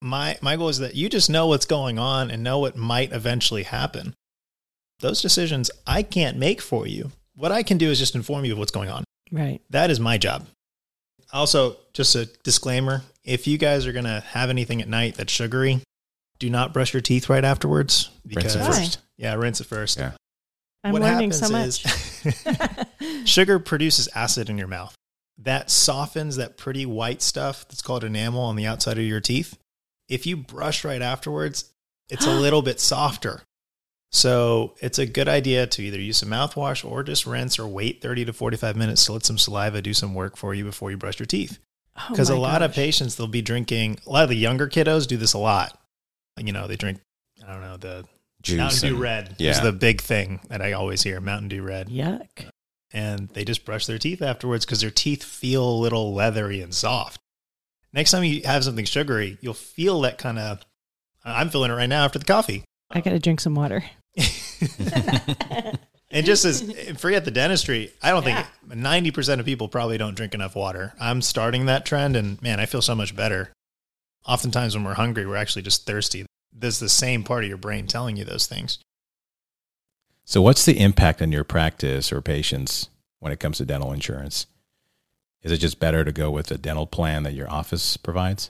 My 0.00 0.36
my 0.42 0.56
goal 0.56 0.68
is 0.68 0.78
that 0.78 0.96
you 0.96 1.08
just 1.08 1.30
know 1.30 1.46
what's 1.46 1.66
going 1.66 1.98
on 1.98 2.30
and 2.30 2.42
know 2.42 2.58
what 2.58 2.76
might 2.76 3.12
eventually 3.12 3.62
happen. 3.62 4.14
Those 5.00 5.22
decisions 5.22 5.70
I 5.86 6.02
can't 6.02 6.38
make 6.38 6.60
for 6.60 6.86
you. 6.86 7.12
What 7.36 7.52
I 7.52 7.62
can 7.62 7.78
do 7.78 7.90
is 7.90 7.98
just 7.98 8.14
inform 8.14 8.44
you 8.44 8.52
of 8.52 8.58
what's 8.58 8.72
going 8.72 8.90
on. 8.90 9.04
Right. 9.30 9.60
That 9.70 9.90
is 9.90 10.00
my 10.00 10.18
job. 10.18 10.46
Also, 11.32 11.76
just 11.92 12.14
a 12.14 12.26
disclaimer 12.42 13.02
if 13.24 13.46
you 13.46 13.58
guys 13.58 13.86
are 13.86 13.92
going 13.92 14.04
to 14.04 14.20
have 14.28 14.50
anything 14.50 14.82
at 14.82 14.88
night 14.88 15.14
that's 15.14 15.32
sugary, 15.32 15.80
do 16.38 16.50
not 16.50 16.72
brush 16.72 16.92
your 16.92 17.00
teeth 17.00 17.28
right 17.28 17.44
afterwards. 17.44 18.10
Rinse 18.26 18.54
it 18.54 18.64
first. 18.64 18.98
Yeah, 19.16 19.34
rinse 19.34 19.60
it 19.60 19.66
first. 19.66 19.98
Yeah. 19.98 20.12
I'm 20.84 20.92
what 20.92 21.02
learning 21.02 21.30
happens 21.30 21.38
so 21.38 21.52
much. 21.52 21.86
is 22.26 23.24
sugar 23.28 23.58
produces 23.60 24.08
acid 24.14 24.50
in 24.50 24.58
your 24.58 24.66
mouth. 24.66 24.94
That 25.38 25.70
softens 25.70 26.36
that 26.36 26.56
pretty 26.56 26.86
white 26.86 27.22
stuff 27.22 27.66
that's 27.68 27.82
called 27.82 28.04
enamel 28.04 28.42
on 28.42 28.56
the 28.56 28.66
outside 28.66 28.98
of 28.98 29.04
your 29.04 29.20
teeth. 29.20 29.58
If 30.08 30.26
you 30.26 30.36
brush 30.36 30.84
right 30.84 31.02
afterwards, 31.02 31.72
it's 32.08 32.26
a 32.26 32.30
little 32.40 32.62
bit 32.62 32.80
softer. 32.80 33.42
So 34.10 34.74
it's 34.80 34.98
a 34.98 35.06
good 35.06 35.28
idea 35.28 35.66
to 35.66 35.82
either 35.82 35.98
use 36.00 36.22
a 36.22 36.26
mouthwash 36.26 36.88
or 36.88 37.02
just 37.02 37.26
rinse 37.26 37.58
or 37.58 37.66
wait 37.66 38.02
30 38.02 38.26
to 38.26 38.32
45 38.32 38.76
minutes 38.76 39.06
to 39.06 39.14
let 39.14 39.24
some 39.24 39.38
saliva 39.38 39.80
do 39.80 39.94
some 39.94 40.14
work 40.14 40.36
for 40.36 40.52
you 40.54 40.64
before 40.64 40.90
you 40.90 40.98
brush 40.98 41.18
your 41.18 41.26
teeth. 41.26 41.58
Oh 41.96 42.06
Because 42.10 42.28
a 42.28 42.34
my 42.34 42.40
lot 42.40 42.62
of 42.62 42.74
patients, 42.74 43.14
they'll 43.14 43.26
be 43.26 43.40
drinking, 43.42 43.98
a 44.06 44.10
lot 44.10 44.22
of 44.24 44.28
the 44.28 44.36
younger 44.36 44.68
kiddos 44.68 45.06
do 45.06 45.16
this 45.16 45.32
a 45.32 45.38
lot. 45.38 45.78
You 46.38 46.52
know, 46.52 46.66
they 46.66 46.76
drink, 46.76 47.00
I 47.46 47.52
don't 47.52 47.62
know, 47.62 47.76
the 47.78 48.04
Juice 48.42 48.58
Mountain 48.58 48.80
Dew 48.80 48.94
and- 48.94 49.00
Red 49.02 49.36
is 49.38 49.60
the 49.62 49.72
big 49.72 50.00
thing 50.02 50.40
that 50.48 50.60
I 50.60 50.72
always 50.72 51.02
hear 51.02 51.18
Mountain 51.20 51.48
Dew 51.48 51.62
Red 51.62 51.88
Yuck. 51.88 52.50
And 52.92 53.28
they 53.30 53.44
just 53.44 53.64
brush 53.64 53.86
their 53.86 53.98
teeth 53.98 54.22
afterwards 54.22 54.64
because 54.64 54.80
their 54.80 54.90
teeth 54.90 55.22
feel 55.24 55.68
a 55.68 55.80
little 55.80 56.12
leathery 56.14 56.60
and 56.60 56.74
soft. 56.74 57.18
Next 57.92 58.10
time 58.10 58.24
you 58.24 58.42
have 58.44 58.64
something 58.64 58.84
sugary, 58.84 59.38
you'll 59.40 59.54
feel 59.54 60.00
that 60.02 60.18
kind 60.18 60.38
of. 60.38 60.60
I'm 61.24 61.50
feeling 61.50 61.70
it 61.70 61.74
right 61.74 61.88
now 61.88 62.04
after 62.04 62.18
the 62.18 62.24
coffee. 62.24 62.64
I 62.90 63.00
got 63.00 63.10
to 63.10 63.18
drink 63.18 63.40
some 63.40 63.54
water. 63.54 63.84
And 66.14 66.26
just 66.26 66.44
as 66.44 66.60
forget 66.98 67.24
the 67.24 67.30
dentistry, 67.30 67.90
I 68.02 68.10
don't 68.10 68.22
Yeah. 68.26 68.46
think 68.68 68.80
90% 68.82 69.40
of 69.40 69.46
people 69.46 69.66
probably 69.68 69.96
don't 69.96 70.14
drink 70.14 70.34
enough 70.34 70.54
water. 70.54 70.92
I'm 71.00 71.22
starting 71.22 71.64
that 71.66 71.86
trend, 71.86 72.16
and 72.16 72.40
man, 72.42 72.60
I 72.60 72.66
feel 72.66 72.82
so 72.82 72.94
much 72.94 73.16
better. 73.16 73.50
Oftentimes, 74.26 74.74
when 74.74 74.84
we're 74.84 74.92
hungry, 74.92 75.26
we're 75.26 75.36
actually 75.36 75.62
just 75.62 75.86
thirsty. 75.86 76.26
There's 76.52 76.78
the 76.80 76.90
same 76.90 77.24
part 77.24 77.44
of 77.44 77.48
your 77.48 77.56
brain 77.56 77.86
telling 77.86 78.18
you 78.18 78.24
those 78.26 78.46
things. 78.46 78.78
So, 80.32 80.40
what's 80.40 80.64
the 80.64 80.80
impact 80.80 81.20
on 81.20 81.30
your 81.30 81.44
practice 81.44 82.10
or 82.10 82.22
patients 82.22 82.88
when 83.18 83.32
it 83.32 83.38
comes 83.38 83.58
to 83.58 83.66
dental 83.66 83.92
insurance? 83.92 84.46
Is 85.42 85.52
it 85.52 85.58
just 85.58 85.78
better 85.78 86.04
to 86.04 86.10
go 86.10 86.30
with 86.30 86.50
a 86.50 86.56
dental 86.56 86.86
plan 86.86 87.24
that 87.24 87.34
your 87.34 87.50
office 87.50 87.98
provides? 87.98 88.48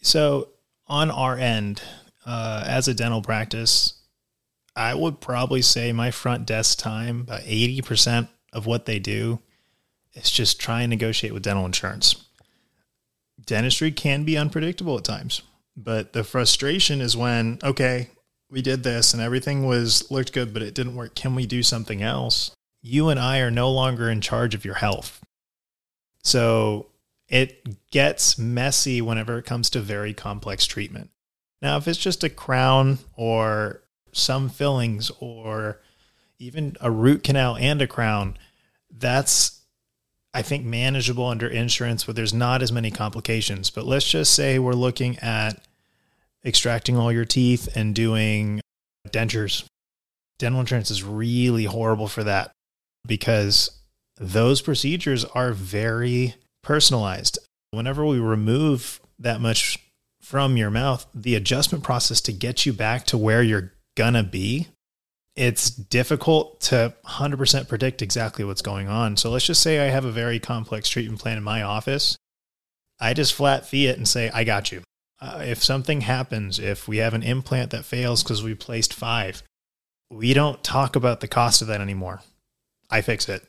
So 0.00 0.48
on 0.86 1.10
our 1.10 1.36
end, 1.36 1.82
uh, 2.24 2.64
as 2.66 2.88
a 2.88 2.94
dental 2.94 3.20
practice, 3.20 4.00
I 4.74 4.94
would 4.94 5.20
probably 5.20 5.60
say 5.60 5.92
my 5.92 6.10
front 6.10 6.46
desk 6.46 6.78
time, 6.78 7.20
about 7.20 7.42
80% 7.42 8.28
of 8.54 8.64
what 8.64 8.86
they 8.86 8.98
do 8.98 9.40
is 10.14 10.30
just 10.30 10.58
try 10.58 10.80
and 10.80 10.88
negotiate 10.88 11.34
with 11.34 11.42
dental 11.42 11.66
insurance. 11.66 12.24
Dentistry 13.44 13.92
can 13.92 14.24
be 14.24 14.38
unpredictable 14.38 14.96
at 14.96 15.04
times, 15.04 15.42
but 15.76 16.14
the 16.14 16.24
frustration 16.24 17.02
is 17.02 17.18
when, 17.18 17.58
okay, 17.62 18.08
we 18.50 18.62
did 18.62 18.82
this 18.82 19.12
and 19.12 19.22
everything 19.22 19.66
was 19.66 20.10
looked 20.10 20.32
good, 20.32 20.52
but 20.52 20.62
it 20.62 20.74
didn't 20.74 20.96
work. 20.96 21.14
Can 21.14 21.34
we 21.34 21.46
do 21.46 21.62
something 21.62 22.02
else? 22.02 22.52
You 22.82 23.08
and 23.08 23.18
I 23.18 23.40
are 23.40 23.50
no 23.50 23.70
longer 23.70 24.08
in 24.08 24.20
charge 24.20 24.54
of 24.54 24.64
your 24.64 24.74
health. 24.74 25.24
So 26.22 26.86
it 27.28 27.90
gets 27.90 28.38
messy 28.38 29.02
whenever 29.02 29.38
it 29.38 29.44
comes 29.44 29.70
to 29.70 29.80
very 29.80 30.14
complex 30.14 30.66
treatment. 30.66 31.10
Now, 31.60 31.76
if 31.76 31.88
it's 31.88 31.98
just 31.98 32.22
a 32.22 32.28
crown 32.28 32.98
or 33.16 33.82
some 34.12 34.48
fillings 34.48 35.10
or 35.18 35.80
even 36.38 36.76
a 36.80 36.90
root 36.90 37.24
canal 37.24 37.56
and 37.56 37.82
a 37.82 37.86
crown, 37.86 38.36
that's, 38.90 39.62
I 40.32 40.42
think, 40.42 40.64
manageable 40.64 41.26
under 41.26 41.48
insurance 41.48 42.06
where 42.06 42.14
there's 42.14 42.34
not 42.34 42.62
as 42.62 42.70
many 42.70 42.90
complications. 42.90 43.70
But 43.70 43.86
let's 43.86 44.08
just 44.08 44.32
say 44.32 44.58
we're 44.58 44.72
looking 44.72 45.18
at 45.18 45.65
extracting 46.46 46.96
all 46.96 47.12
your 47.12 47.24
teeth 47.24 47.68
and 47.76 47.94
doing 47.94 48.60
dentures. 49.08 49.64
Dental 50.38 50.60
insurance 50.60 50.90
is 50.90 51.02
really 51.02 51.64
horrible 51.64 52.08
for 52.08 52.24
that 52.24 52.52
because 53.06 53.70
those 54.18 54.62
procedures 54.62 55.24
are 55.24 55.52
very 55.52 56.34
personalized. 56.62 57.38
Whenever 57.70 58.04
we 58.04 58.18
remove 58.18 59.00
that 59.18 59.40
much 59.40 59.78
from 60.22 60.56
your 60.56 60.70
mouth, 60.70 61.06
the 61.14 61.34
adjustment 61.34 61.84
process 61.84 62.20
to 62.22 62.32
get 62.32 62.66
you 62.66 62.72
back 62.72 63.06
to 63.06 63.18
where 63.18 63.42
you're 63.42 63.72
gonna 63.96 64.22
be, 64.22 64.68
it's 65.34 65.70
difficult 65.70 66.60
to 66.60 66.94
100% 67.04 67.68
predict 67.68 68.02
exactly 68.02 68.44
what's 68.44 68.62
going 68.62 68.88
on. 68.88 69.16
So 69.16 69.30
let's 69.30 69.46
just 69.46 69.62
say 69.62 69.80
I 69.80 69.90
have 69.90 70.04
a 70.04 70.10
very 70.10 70.38
complex 70.38 70.88
treatment 70.88 71.20
plan 71.20 71.36
in 71.36 71.44
my 71.44 71.62
office. 71.62 72.16
I 72.98 73.12
just 73.12 73.34
flat 73.34 73.66
fee 73.66 73.86
it 73.86 73.98
and 73.98 74.08
say, 74.08 74.30
I 74.30 74.44
got 74.44 74.72
you. 74.72 74.82
Uh, 75.20 75.42
if 75.44 75.62
something 75.62 76.02
happens, 76.02 76.58
if 76.58 76.86
we 76.86 76.98
have 76.98 77.14
an 77.14 77.22
implant 77.22 77.70
that 77.70 77.84
fails 77.84 78.22
because 78.22 78.42
we 78.42 78.54
placed 78.54 78.92
five, 78.92 79.42
we 80.10 80.34
don't 80.34 80.62
talk 80.62 80.94
about 80.94 81.20
the 81.20 81.28
cost 81.28 81.62
of 81.62 81.68
that 81.68 81.80
anymore. 81.80 82.20
I 82.90 83.00
fix 83.00 83.28
it 83.28 83.42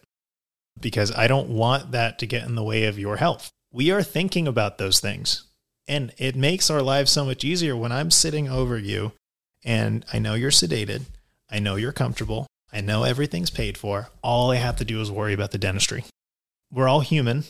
because 0.80 1.12
I 1.12 1.27
don't 1.27 1.49
want 1.49 1.91
that 1.91 2.19
to 2.19 2.25
get 2.25 2.43
in 2.43 2.56
the 2.56 2.63
way 2.63 2.86
of 2.86 2.97
your 2.97 3.17
health. 3.17 3.51
We 3.71 3.91
are 3.91 4.03
thinking 4.03 4.47
about 4.47 4.77
those 4.77 4.99
things. 4.99 5.43
And 5.88 6.13
it 6.17 6.36
makes 6.36 6.69
our 6.69 6.82
lives 6.82 7.12
so 7.12 7.25
much 7.25 7.43
easier 7.43 7.75
when 7.75 7.91
I'm 7.91 8.12
sitting 8.12 8.49
over 8.49 8.77
you 8.77 9.13
and 9.63 10.06
I 10.12 10.19
know 10.19 10.34
you're 10.34 10.51
sedated. 10.51 11.03
I 11.49 11.60
know 11.60 11.75
you're 11.75 11.93
comfortable. 11.93 12.47
I 12.71 12.82
know 12.82 13.03
everything's 13.03 13.49
paid 13.49 13.77
for. 13.77 14.10
All 14.21 14.51
I 14.51 14.58
have 14.58 14.75
to 14.77 14.86
do 14.86 14.99
is 15.01 15.10
worry 15.10 15.34
about 15.34 15.51
the 15.51 15.58
dentistry. 15.58 16.03
We're 16.71 16.89
all 16.89 16.99
human. 16.99 17.45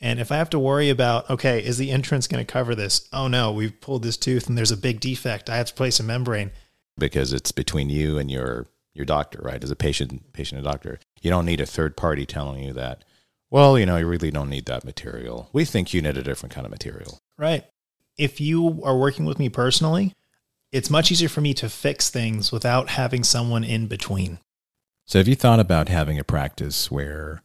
And 0.00 0.20
if 0.20 0.30
I 0.30 0.36
have 0.36 0.50
to 0.50 0.58
worry 0.58 0.90
about, 0.90 1.28
okay, 1.30 1.64
is 1.64 1.78
the 1.78 1.90
entrance 1.90 2.26
going 2.26 2.44
to 2.44 2.52
cover 2.52 2.74
this? 2.74 3.08
Oh 3.12 3.28
no, 3.28 3.52
we've 3.52 3.80
pulled 3.80 4.02
this 4.02 4.16
tooth 4.16 4.46
and 4.46 4.56
there's 4.56 4.70
a 4.70 4.76
big 4.76 5.00
defect. 5.00 5.48
I 5.48 5.56
have 5.56 5.68
to 5.68 5.74
place 5.74 5.98
a 5.98 6.02
membrane. 6.02 6.50
Because 6.98 7.32
it's 7.32 7.52
between 7.52 7.90
you 7.90 8.18
and 8.18 8.30
your 8.30 8.68
your 8.94 9.04
doctor, 9.04 9.40
right? 9.42 9.62
As 9.62 9.70
a 9.70 9.76
patient, 9.76 10.32
patient 10.32 10.58
and 10.58 10.66
doctor, 10.66 10.98
you 11.20 11.30
don't 11.30 11.44
need 11.44 11.60
a 11.60 11.66
third 11.66 11.96
party 11.96 12.24
telling 12.24 12.62
you 12.62 12.72
that. 12.72 13.04
Well, 13.50 13.78
you 13.78 13.86
know, 13.86 13.96
you 13.98 14.06
really 14.06 14.30
don't 14.30 14.48
need 14.48 14.66
that 14.66 14.84
material. 14.84 15.50
We 15.52 15.64
think 15.64 15.92
you 15.92 16.02
need 16.02 16.16
a 16.16 16.22
different 16.22 16.54
kind 16.54 16.64
of 16.64 16.70
material. 16.70 17.18
Right. 17.38 17.64
If 18.16 18.40
you 18.40 18.82
are 18.82 18.96
working 18.98 19.26
with 19.26 19.38
me 19.38 19.50
personally, 19.50 20.14
it's 20.72 20.90
much 20.90 21.12
easier 21.12 21.28
for 21.28 21.42
me 21.42 21.54
to 21.54 21.68
fix 21.68 22.10
things 22.10 22.50
without 22.50 22.88
having 22.90 23.22
someone 23.22 23.64
in 23.64 23.86
between. 23.86 24.38
So, 25.06 25.18
have 25.18 25.28
you 25.28 25.36
thought 25.36 25.60
about 25.60 25.88
having 25.88 26.18
a 26.18 26.24
practice 26.24 26.90
where 26.90 27.42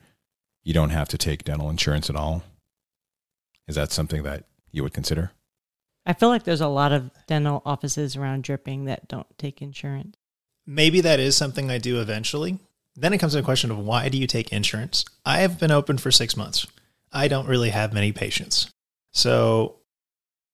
you 0.64 0.74
don't 0.74 0.90
have 0.90 1.10
to 1.10 1.18
take 1.18 1.44
dental 1.44 1.70
insurance 1.70 2.10
at 2.10 2.16
all? 2.16 2.44
Is 3.68 3.76
that 3.76 3.92
something 3.92 4.24
that 4.24 4.46
you 4.72 4.84
would 4.84 4.94
consider? 4.94 5.32
I 6.06 6.14
feel 6.14 6.30
like 6.30 6.44
there's 6.44 6.62
a 6.62 6.68
lot 6.68 6.92
of 6.92 7.12
dental 7.28 7.62
offices 7.66 8.16
around 8.16 8.44
dripping 8.44 8.86
that 8.86 9.08
don't 9.08 9.28
take 9.38 9.62
insurance. 9.62 10.18
Maybe 10.66 11.02
that 11.02 11.20
is 11.20 11.36
something 11.36 11.70
I 11.70 11.78
do 11.78 12.02
eventually. 12.02 12.60
Then 12.96 13.14
it 13.14 13.20
comes 13.20 13.34
to 13.34 13.38
the 13.38 13.46
question 13.46 13.72
of 13.72 13.80
why 13.80 14.10
do 14.10 14.18
you 14.18 14.28
take 14.28 14.52
insurance? 14.52 15.06
I 15.26 15.40
have 15.40 15.60
been 15.60 15.72
open 15.72 15.98
for 15.98 16.12
six 16.12 16.36
months. 16.36 16.68
I 17.12 17.28
don't 17.28 17.48
really 17.48 17.70
have 17.70 17.94
many 17.94 18.12
patients. 18.12 18.70
So, 19.14 19.78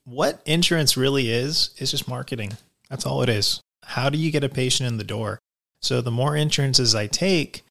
what 0.06 0.42
insurance 0.46 0.98
really 0.98 1.30
is, 1.30 1.72
is 1.78 1.92
just 1.92 2.08
marketing. 2.08 2.54
That's 2.90 3.06
all 3.06 3.22
it 3.22 3.30
is. 3.30 3.62
How 3.84 4.10
do 4.10 4.18
you 4.18 4.32
get 4.32 4.44
a 4.44 4.50
patient 4.50 4.88
in 4.88 4.98
the 4.98 5.04
door? 5.04 5.40
So, 5.82 6.02
the 6.02 6.12
more 6.12 6.36
insurances 6.36 6.96
I 6.96 7.08
take, 7.08 7.64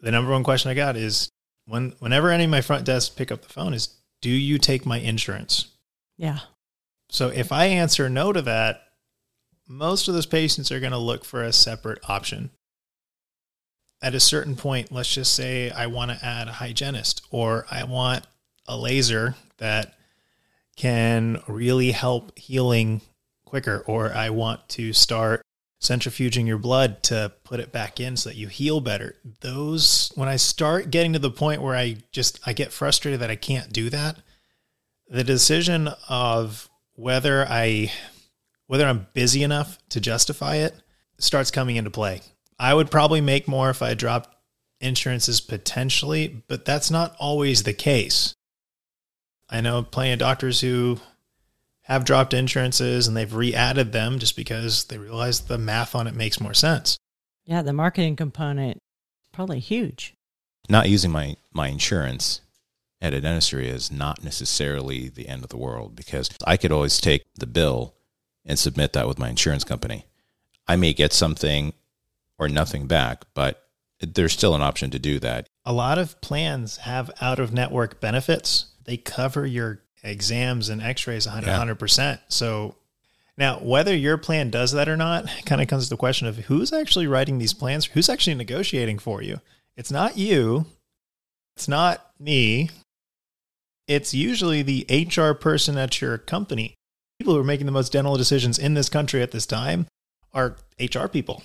the 0.00 0.10
number 0.10 0.30
one 0.30 0.44
question 0.44 0.70
I 0.70 0.74
got 0.74 0.96
is 0.96 1.30
when, 1.72 1.94
whenever 2.00 2.30
any 2.30 2.44
of 2.44 2.50
my 2.50 2.60
front 2.60 2.84
desk 2.84 3.16
pick 3.16 3.32
up 3.32 3.40
the 3.40 3.48
phone, 3.48 3.72
is 3.72 3.96
do 4.20 4.28
you 4.28 4.58
take 4.58 4.84
my 4.84 4.98
insurance? 4.98 5.68
Yeah. 6.18 6.40
So 7.08 7.28
if 7.28 7.50
I 7.50 7.64
answer 7.64 8.10
no 8.10 8.30
to 8.30 8.42
that, 8.42 8.82
most 9.66 10.06
of 10.06 10.12
those 10.12 10.26
patients 10.26 10.70
are 10.70 10.80
going 10.80 10.92
to 10.92 10.98
look 10.98 11.24
for 11.24 11.42
a 11.42 11.50
separate 11.50 11.98
option. 12.10 12.50
At 14.02 14.14
a 14.14 14.20
certain 14.20 14.54
point, 14.54 14.92
let's 14.92 15.14
just 15.14 15.34
say 15.34 15.70
I 15.70 15.86
want 15.86 16.10
to 16.10 16.22
add 16.22 16.48
a 16.48 16.52
hygienist 16.52 17.22
or 17.30 17.64
I 17.70 17.84
want 17.84 18.26
a 18.68 18.76
laser 18.76 19.34
that 19.56 19.94
can 20.76 21.40
really 21.48 21.92
help 21.92 22.38
healing 22.38 23.00
quicker, 23.46 23.82
or 23.86 24.12
I 24.12 24.28
want 24.28 24.68
to 24.70 24.92
start 24.92 25.40
centrifuging 25.82 26.46
your 26.46 26.58
blood 26.58 27.02
to 27.02 27.32
put 27.42 27.60
it 27.60 27.72
back 27.72 27.98
in 27.98 28.16
so 28.16 28.30
that 28.30 28.36
you 28.36 28.46
heal 28.46 28.80
better. 28.80 29.16
Those, 29.40 30.12
when 30.14 30.28
I 30.28 30.36
start 30.36 30.90
getting 30.90 31.12
to 31.12 31.18
the 31.18 31.30
point 31.30 31.60
where 31.60 31.74
I 31.74 31.96
just, 32.12 32.38
I 32.46 32.52
get 32.52 32.72
frustrated 32.72 33.20
that 33.20 33.30
I 33.30 33.36
can't 33.36 33.72
do 33.72 33.90
that, 33.90 34.16
the 35.08 35.24
decision 35.24 35.88
of 36.08 36.70
whether 36.94 37.46
I 37.48 37.92
whether 38.68 38.86
I'm 38.86 39.06
busy 39.12 39.42
enough 39.42 39.76
to 39.90 40.00
justify 40.00 40.56
it 40.56 40.74
starts 41.18 41.50
coming 41.50 41.76
into 41.76 41.90
play. 41.90 42.22
I 42.58 42.72
would 42.72 42.90
probably 42.90 43.20
make 43.20 43.46
more 43.46 43.68
if 43.68 43.82
I 43.82 43.92
dropped 43.92 44.34
insurances 44.80 45.42
potentially, 45.42 46.42
but 46.48 46.64
that's 46.64 46.90
not 46.90 47.14
always 47.18 47.64
the 47.64 47.74
case. 47.74 48.34
I 49.50 49.60
know 49.60 49.82
plenty 49.82 50.12
of 50.12 50.20
doctors 50.20 50.62
who 50.62 51.00
have 51.82 52.04
dropped 52.04 52.34
insurances 52.34 53.08
and 53.08 53.16
they've 53.16 53.34
re-added 53.34 53.92
them 53.92 54.18
just 54.18 54.36
because 54.36 54.84
they 54.84 54.98
realize 54.98 55.40
the 55.40 55.58
math 55.58 55.94
on 55.94 56.06
it 56.06 56.14
makes 56.14 56.40
more 56.40 56.54
sense. 56.54 56.96
Yeah, 57.44 57.62
the 57.62 57.72
marketing 57.72 58.16
component 58.16 58.78
probably 59.32 59.58
huge. 59.58 60.14
Not 60.68 60.88
using 60.88 61.10
my, 61.10 61.36
my 61.52 61.68
insurance 61.68 62.40
at 63.00 63.14
a 63.14 63.20
dentistry 63.20 63.68
is 63.68 63.90
not 63.90 64.22
necessarily 64.22 65.08
the 65.08 65.28
end 65.28 65.42
of 65.42 65.50
the 65.50 65.56
world 65.56 65.96
because 65.96 66.30
I 66.46 66.56
could 66.56 66.70
always 66.70 67.00
take 67.00 67.22
the 67.34 67.46
bill 67.46 67.94
and 68.44 68.58
submit 68.58 68.92
that 68.92 69.08
with 69.08 69.18
my 69.18 69.28
insurance 69.28 69.64
company. 69.64 70.06
I 70.68 70.76
may 70.76 70.92
get 70.92 71.12
something 71.12 71.72
or 72.38 72.48
nothing 72.48 72.86
back, 72.86 73.24
but 73.34 73.64
there's 74.00 74.32
still 74.32 74.54
an 74.54 74.62
option 74.62 74.90
to 74.90 74.98
do 74.98 75.18
that. 75.20 75.46
A 75.64 75.72
lot 75.72 75.98
of 75.98 76.20
plans 76.20 76.78
have 76.78 77.10
out 77.20 77.38
of 77.38 77.52
network 77.52 78.00
benefits. 78.00 78.66
They 78.84 78.96
cover 78.96 79.46
your 79.46 79.82
exams 80.02 80.68
and 80.68 80.82
x-rays 80.82 81.26
100, 81.26 81.46
Yeah. 81.48 81.58
100%. 81.64 82.18
So 82.28 82.76
now 83.38 83.58
whether 83.60 83.94
your 83.94 84.18
plan 84.18 84.50
does 84.50 84.72
that 84.72 84.88
or 84.88 84.96
not 84.96 85.26
kind 85.46 85.60
of 85.60 85.68
comes 85.68 85.84
to 85.84 85.90
the 85.90 85.96
question 85.96 86.26
of 86.26 86.36
who's 86.38 86.72
actually 86.72 87.06
writing 87.06 87.38
these 87.38 87.54
plans, 87.54 87.86
who's 87.86 88.08
actually 88.08 88.34
negotiating 88.34 88.98
for 88.98 89.22
you. 89.22 89.40
It's 89.76 89.90
not 89.90 90.16
you. 90.18 90.66
It's 91.56 91.68
not 91.68 92.10
me. 92.18 92.70
It's 93.88 94.14
usually 94.14 94.62
the 94.62 94.86
HR 94.88 95.32
person 95.34 95.76
at 95.76 96.00
your 96.00 96.16
company. 96.18 96.74
People 97.18 97.34
who 97.34 97.40
are 97.40 97.44
making 97.44 97.66
the 97.66 97.72
most 97.72 97.92
dental 97.92 98.16
decisions 98.16 98.58
in 98.58 98.74
this 98.74 98.88
country 98.88 99.22
at 99.22 99.30
this 99.32 99.46
time 99.46 99.86
are 100.32 100.56
HR 100.80 101.06
people. 101.08 101.42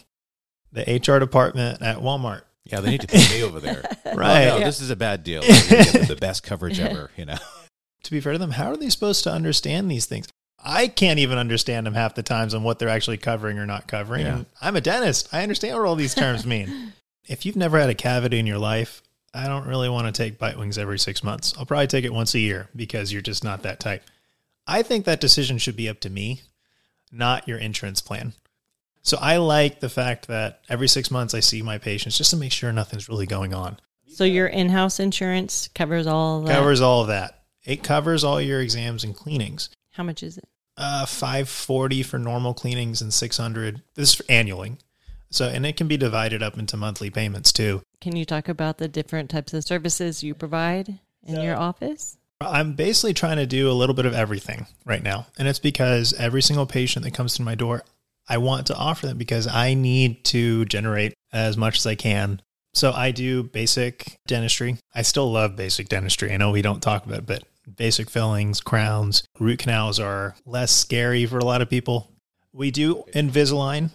The 0.71 0.83
HR 1.05 1.19
department 1.19 1.81
at 1.81 1.97
Walmart. 1.97 2.41
Yeah, 2.65 2.81
they 2.81 2.89
need 2.91 3.01
to 3.01 3.07
pay 3.07 3.27
me 3.37 3.43
over 3.43 3.59
there. 3.59 3.83
Right. 4.15 4.47
Oh, 4.47 4.59
no, 4.59 4.65
this 4.65 4.81
is 4.81 4.89
a 4.89 4.95
bad 4.95 5.23
deal. 5.23 5.43
You're 5.43 5.61
gonna 5.69 5.83
get 5.91 6.07
the 6.07 6.15
best 6.15 6.41
coverage 6.41 6.79
ever, 6.79 7.11
you 7.17 7.25
know. 7.25 7.37
To 8.03 8.11
be 8.11 8.19
fair 8.19 8.33
to 8.33 8.39
them, 8.39 8.51
how 8.51 8.71
are 8.71 8.77
they 8.77 8.89
supposed 8.89 9.23
to 9.23 9.31
understand 9.31 9.89
these 9.89 10.05
things? 10.05 10.27
I 10.59 10.87
can't 10.87 11.19
even 11.19 11.37
understand 11.37 11.85
them 11.85 11.93
half 11.93 12.15
the 12.15 12.23
times 12.23 12.53
on 12.53 12.63
what 12.63 12.79
they're 12.79 12.89
actually 12.89 13.17
covering 13.17 13.59
or 13.59 13.65
not 13.65 13.87
covering. 13.87 14.25
Yeah. 14.25 14.43
I'm 14.61 14.75
a 14.75 14.81
dentist. 14.81 15.29
I 15.31 15.43
understand 15.43 15.77
what 15.77 15.85
all 15.85 15.95
these 15.95 16.15
terms 16.15 16.45
mean. 16.45 16.93
if 17.27 17.45
you've 17.45 17.55
never 17.55 17.79
had 17.79 17.89
a 17.89 17.95
cavity 17.95 18.39
in 18.39 18.47
your 18.47 18.57
life, 18.57 19.01
I 19.33 19.47
don't 19.47 19.67
really 19.67 19.89
want 19.89 20.07
to 20.07 20.23
take 20.23 20.39
bite 20.39 20.57
wings 20.57 20.77
every 20.77 20.97
six 20.97 21.23
months. 21.23 21.53
I'll 21.57 21.65
probably 21.65 21.87
take 21.87 22.05
it 22.05 22.13
once 22.13 22.33
a 22.33 22.39
year 22.39 22.69
because 22.75 23.13
you're 23.13 23.21
just 23.21 23.43
not 23.43 23.63
that 23.63 23.79
type. 23.79 24.03
I 24.65 24.83
think 24.83 25.05
that 25.05 25.21
decision 25.21 25.57
should 25.57 25.75
be 25.75 25.89
up 25.89 25.99
to 26.01 26.09
me, 26.09 26.41
not 27.11 27.47
your 27.47 27.57
insurance 27.57 28.01
plan. 28.01 28.33
So 29.03 29.17
I 29.21 29.37
like 29.37 29.79
the 29.79 29.89
fact 29.89 30.27
that 30.27 30.61
every 30.67 30.89
six 30.89 31.11
months 31.11 31.33
I 31.33 31.39
see 31.39 31.61
my 31.61 31.77
patients 31.77 32.17
just 32.17 32.31
to 32.31 32.37
make 32.37 32.51
sure 32.51 32.73
nothing's 32.73 33.07
really 33.07 33.25
going 33.25 33.53
on. 33.53 33.79
So 34.07 34.23
your 34.23 34.47
in-house 34.47 34.99
insurance 34.99 35.69
covers 35.73 36.07
all 36.07 36.41
that. 36.41 36.53
Covers 36.53 36.81
all 36.81 37.01
of 37.01 37.07
that. 37.07 37.36
It 37.67 37.83
covers 37.83 38.23
all 38.23 38.41
your 38.41 38.61
exams 38.61 39.03
and 39.03 39.15
cleanings. 39.15 39.69
How 39.91 40.01
much 40.03 40.23
is 40.23 40.37
it? 40.39 40.45
uh 40.79 41.05
540 41.07 42.03
for 42.03 42.19
normal 42.19 42.53
cleanings 42.53 43.01
and 43.01 43.11
600 43.13 43.81
this 43.95 44.09
is 44.09 44.13
for 44.15 44.23
annually 44.29 44.77
so 45.31 45.47
and 45.47 45.65
it 45.65 45.75
can 45.75 45.87
be 45.87 45.97
divided 45.97 46.43
up 46.43 46.55
into 46.57 46.77
monthly 46.77 47.09
payments 47.09 47.51
too 47.51 47.81
Can 47.99 48.15
you 48.15 48.25
talk 48.25 48.47
about 48.47 48.77
the 48.77 48.87
different 48.87 49.31
types 49.31 49.55
of 49.55 49.63
services 49.63 50.23
you 50.23 50.35
provide 50.35 50.99
in 51.25 51.35
So- 51.35 51.41
your 51.41 51.57
office? 51.57 52.17
i'm 52.39 52.73
basically 52.73 53.15
trying 53.15 53.37
to 53.37 53.47
do 53.47 53.71
a 53.71 53.73
little 53.73 53.95
bit 53.95 54.05
of 54.05 54.13
everything 54.13 54.67
right 54.85 55.01
now 55.01 55.25
and 55.39 55.47
it's 55.47 55.57
because 55.57 56.13
every 56.13 56.43
single 56.43 56.67
patient 56.67 57.03
that 57.05 57.15
comes 57.15 57.33
to 57.33 57.41
my 57.41 57.55
door 57.55 57.81
i 58.29 58.37
want 58.37 58.67
to 58.67 58.75
offer 58.77 59.07
them 59.07 59.17
because 59.17 59.47
i 59.47 59.73
need 59.73 60.23
to 60.25 60.63
generate 60.65 61.15
as 61.33 61.57
much 61.57 61.79
as 61.79 61.87
i 61.87 61.95
can 61.95 62.39
so 62.75 62.91
i 62.91 63.09
do 63.09 63.41
basic 63.41 64.19
dentistry 64.27 64.77
i 64.93 65.01
still 65.01 65.31
love 65.31 65.55
basic 65.55 65.89
dentistry 65.89 66.31
i 66.31 66.37
know 66.37 66.51
we 66.51 66.61
don't 66.61 66.83
talk 66.83 67.03
about 67.07 67.17
it 67.17 67.25
but 67.25 67.43
basic 67.75 68.09
fillings 68.09 68.61
crowns 68.61 69.23
root 69.39 69.59
canals 69.59 69.99
are 69.99 70.35
less 70.45 70.71
scary 70.71 71.25
for 71.25 71.37
a 71.37 71.43
lot 71.45 71.61
of 71.61 71.69
people 71.69 72.09
we 72.53 72.71
do 72.71 73.03
invisalign 73.13 73.89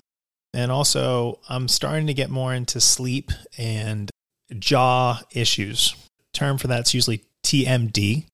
and 0.52 0.70
also 0.70 1.38
i'm 1.48 1.66
starting 1.68 2.06
to 2.06 2.14
get 2.14 2.28
more 2.30 2.52
into 2.52 2.80
sleep 2.80 3.30
and 3.56 4.11
jaw 4.58 5.18
issues 5.32 5.94
term 6.35 6.58
for 6.58 6.66
that's 6.66 6.92
usually 6.92 7.22
tmd 7.42 8.26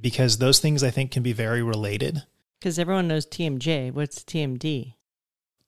because 0.00 0.38
those 0.38 0.58
things 0.58 0.82
i 0.82 0.90
think 0.90 1.10
can 1.10 1.22
be 1.22 1.32
very 1.34 1.62
related 1.62 2.22
Because 2.58 2.78
everyone 2.78 3.08
knows 3.08 3.26
TMJ. 3.26 3.92
What's 3.92 4.22
TMD? 4.24 4.94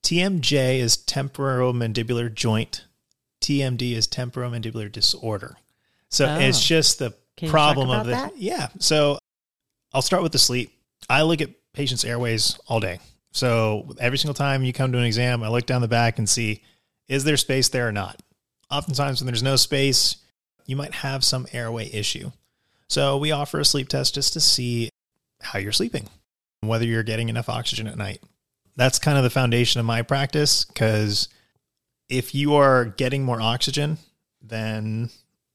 tmj 0.03 0.79
is 0.81 0.96
temporomandibular 0.96 2.33
joint 2.35 2.85
tmd 3.40 3.92
is 3.94 4.09
temporomandibular 4.09 4.90
disorder 4.90 5.57
so 6.09 6.27
Oh. 6.27 6.38
it's 6.38 6.64
just 6.64 6.98
the 6.98 7.14
Can 7.37 7.49
problem 7.49 7.90
of 7.90 8.07
the 8.07 8.12
that? 8.12 8.37
yeah. 8.37 8.68
So 8.79 9.18
i'll 9.92 10.03
start 10.03 10.23
with 10.23 10.33
the 10.33 10.38
sleep. 10.38 10.73
I 11.09 11.23
look 11.23 11.40
at 11.40 11.51
patients 11.73 12.05
airways 12.05 12.59
all 12.66 12.81
day. 12.81 13.01
So 13.33 13.95
every 13.99 14.18
single 14.18 14.35
time 14.35 14.62
you 14.62 14.73
come 14.73 14.92
to 14.92 14.99
an 14.99 15.05
exam 15.05 15.42
i 15.42 15.49
look 15.49 15.66
down 15.66 15.81
the 15.81 15.88
back 15.88 16.18
and 16.18 16.29
see 16.29 16.62
is 17.09 17.25
there 17.25 17.37
space 17.37 17.68
there 17.68 17.88
or 17.88 17.92
not? 17.92 18.21
Oftentimes 18.71 19.21
when 19.21 19.27
there's 19.27 19.42
no 19.42 19.57
space 19.57 20.16
you 20.66 20.77
might 20.77 20.95
have 20.95 21.25
some 21.25 21.47
airway 21.53 21.90
issue. 21.92 22.31
So 22.88 23.16
we 23.16 23.33
offer 23.33 23.59
a 23.59 23.64
sleep 23.64 23.88
test 23.88 24.14
just 24.14 24.33
to 24.35 24.40
see 24.40 24.90
how 25.40 25.59
you're 25.59 25.73
sleeping 25.73 26.09
whether 26.61 26.85
you're 26.85 27.03
getting 27.03 27.29
enough 27.29 27.49
oxygen 27.49 27.88
at 27.88 27.99
night. 27.99 28.23
That's 28.77 28.99
kind 28.99 29.18
of 29.18 29.25
the 29.25 29.31
foundation 29.31 29.81
of 29.81 29.87
my 29.87 30.03
practice 30.03 30.64
because 30.64 31.29
if 32.09 32.35
you 32.35 32.55
are 32.55 32.85
getting 32.85 33.25
more 33.25 33.40
oxygen 33.40 33.99
then 34.40 35.11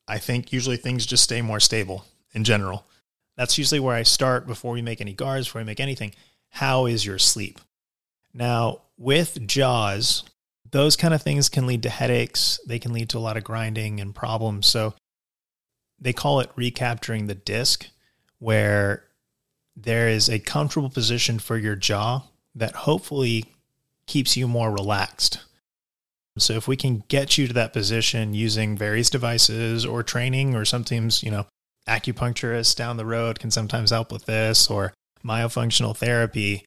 I 0.08 0.20
think 0.20 0.54
usually 0.54 0.78
things 0.78 1.06
just 1.06 1.24
stay 1.24 1.42
more 1.42 1.60
stable 1.60 2.06
in 2.34 2.44
general. 2.44 2.86
That's 3.36 3.58
usually 3.58 3.80
where 3.80 3.96
I 3.96 4.04
start 4.04 4.48
before 4.48 4.72
we 4.72 4.82
make 4.82 5.02
any 5.02 5.14
guards, 5.14 5.48
before 5.48 5.62
we 5.62 5.66
make 5.66 5.80
anything. 5.80 6.14
How 6.50 6.86
is 6.86 7.06
your 7.06 7.20
sleep? 7.20 7.60
Now, 8.34 8.82
with 8.98 9.46
jaws, 9.48 10.24
those 10.72 10.96
kind 10.96 11.14
of 11.14 11.22
things 11.22 11.50
can 11.50 11.68
lead 11.68 11.84
to 11.84 11.90
headaches. 11.90 12.60
They 12.66 12.80
can 12.80 12.94
lead 12.94 13.10
to 13.10 13.18
a 13.18 13.20
lot 13.20 13.38
of 13.38 13.44
grinding 13.44 14.00
and 14.00 14.16
problems. 14.16 14.68
So 14.68 14.94
they 16.00 16.14
call 16.14 16.40
it 16.40 16.52
recapturing 16.56 17.28
the 17.28 17.36
disc, 17.36 17.88
where 18.40 19.04
there 19.76 20.08
is 20.08 20.30
a 20.30 20.40
comfortable 20.40 20.90
position 20.90 21.40
for 21.40 21.58
your 21.58 21.76
jaw 21.76 22.24
that 22.56 22.76
hopefully 22.76 23.46
keeps 24.08 24.36
you 24.36 24.48
more 24.48 24.72
relaxed. 24.72 25.40
So 26.40 26.54
if 26.54 26.68
we 26.68 26.76
can 26.76 27.04
get 27.08 27.38
you 27.38 27.48
to 27.48 27.54
that 27.54 27.74
position 27.74 28.34
using 28.34 28.78
various 28.78 29.10
devices 29.10 29.86
or 29.86 30.04
training 30.04 30.56
or 30.56 30.66
sometimes, 30.66 31.24
you 31.24 31.32
know, 31.32 31.46
acupuncturists 31.88 32.76
down 32.76 32.98
the 32.98 33.06
road 33.06 33.40
can 33.40 33.52
sometimes 33.52 33.92
help 33.92 34.12
with 34.12 34.26
this 34.26 34.70
or 34.70 34.94
myofunctional 35.26 35.96
therapy. 35.96 36.66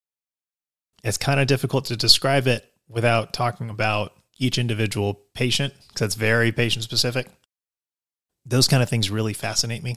It's 1.04 1.18
kind 1.18 1.40
of 1.40 1.46
difficult 1.46 1.86
to 1.86 1.96
describe 1.96 2.46
it 2.46 2.72
without 2.88 3.32
talking 3.32 3.70
about 3.70 4.12
each 4.38 4.58
individual 4.58 5.20
patient 5.34 5.74
because 5.88 6.06
it's 6.06 6.14
very 6.14 6.50
patient 6.52 6.84
specific. 6.84 7.28
Those 8.46 8.68
kind 8.68 8.82
of 8.82 8.88
things 8.88 9.10
really 9.10 9.34
fascinate 9.34 9.82
me. 9.82 9.96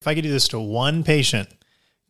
If 0.00 0.06
I 0.06 0.14
could 0.14 0.24
do 0.24 0.30
this 0.30 0.48
to 0.48 0.60
one 0.60 1.02
patient, 1.02 1.48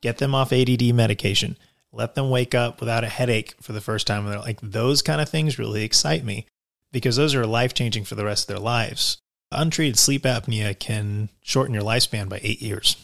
get 0.02 0.18
them 0.18 0.34
off 0.34 0.52
ADD 0.52 0.92
medication, 0.94 1.56
let 1.92 2.14
them 2.14 2.30
wake 2.30 2.54
up 2.54 2.80
without 2.80 3.04
a 3.04 3.08
headache 3.08 3.54
for 3.60 3.72
the 3.72 3.80
first 3.80 4.06
time, 4.06 4.26
they're 4.26 4.38
like 4.40 4.60
those 4.60 5.02
kind 5.02 5.20
of 5.20 5.28
things 5.28 5.58
really 5.58 5.82
excite 5.82 6.24
me 6.24 6.46
because 6.92 7.16
those 7.16 7.34
are 7.34 7.46
life 7.46 7.74
changing 7.74 8.04
for 8.04 8.14
the 8.14 8.24
rest 8.24 8.44
of 8.44 8.54
their 8.54 8.62
lives. 8.62 9.18
Untreated 9.52 9.98
sleep 9.98 10.22
apnea 10.22 10.78
can 10.78 11.28
shorten 11.42 11.74
your 11.74 11.82
lifespan 11.82 12.28
by 12.28 12.40
eight 12.42 12.60
years. 12.60 12.96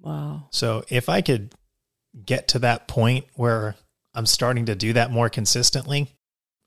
Wow. 0.00 0.48
So 0.50 0.84
if 0.88 1.08
I 1.08 1.20
could 1.20 1.52
get 2.24 2.48
to 2.48 2.58
that 2.60 2.88
point 2.88 3.26
where 3.34 3.76
I'm 4.14 4.26
starting 4.26 4.66
to 4.66 4.74
do 4.74 4.92
that 4.94 5.10
more 5.10 5.28
consistently, 5.28 6.08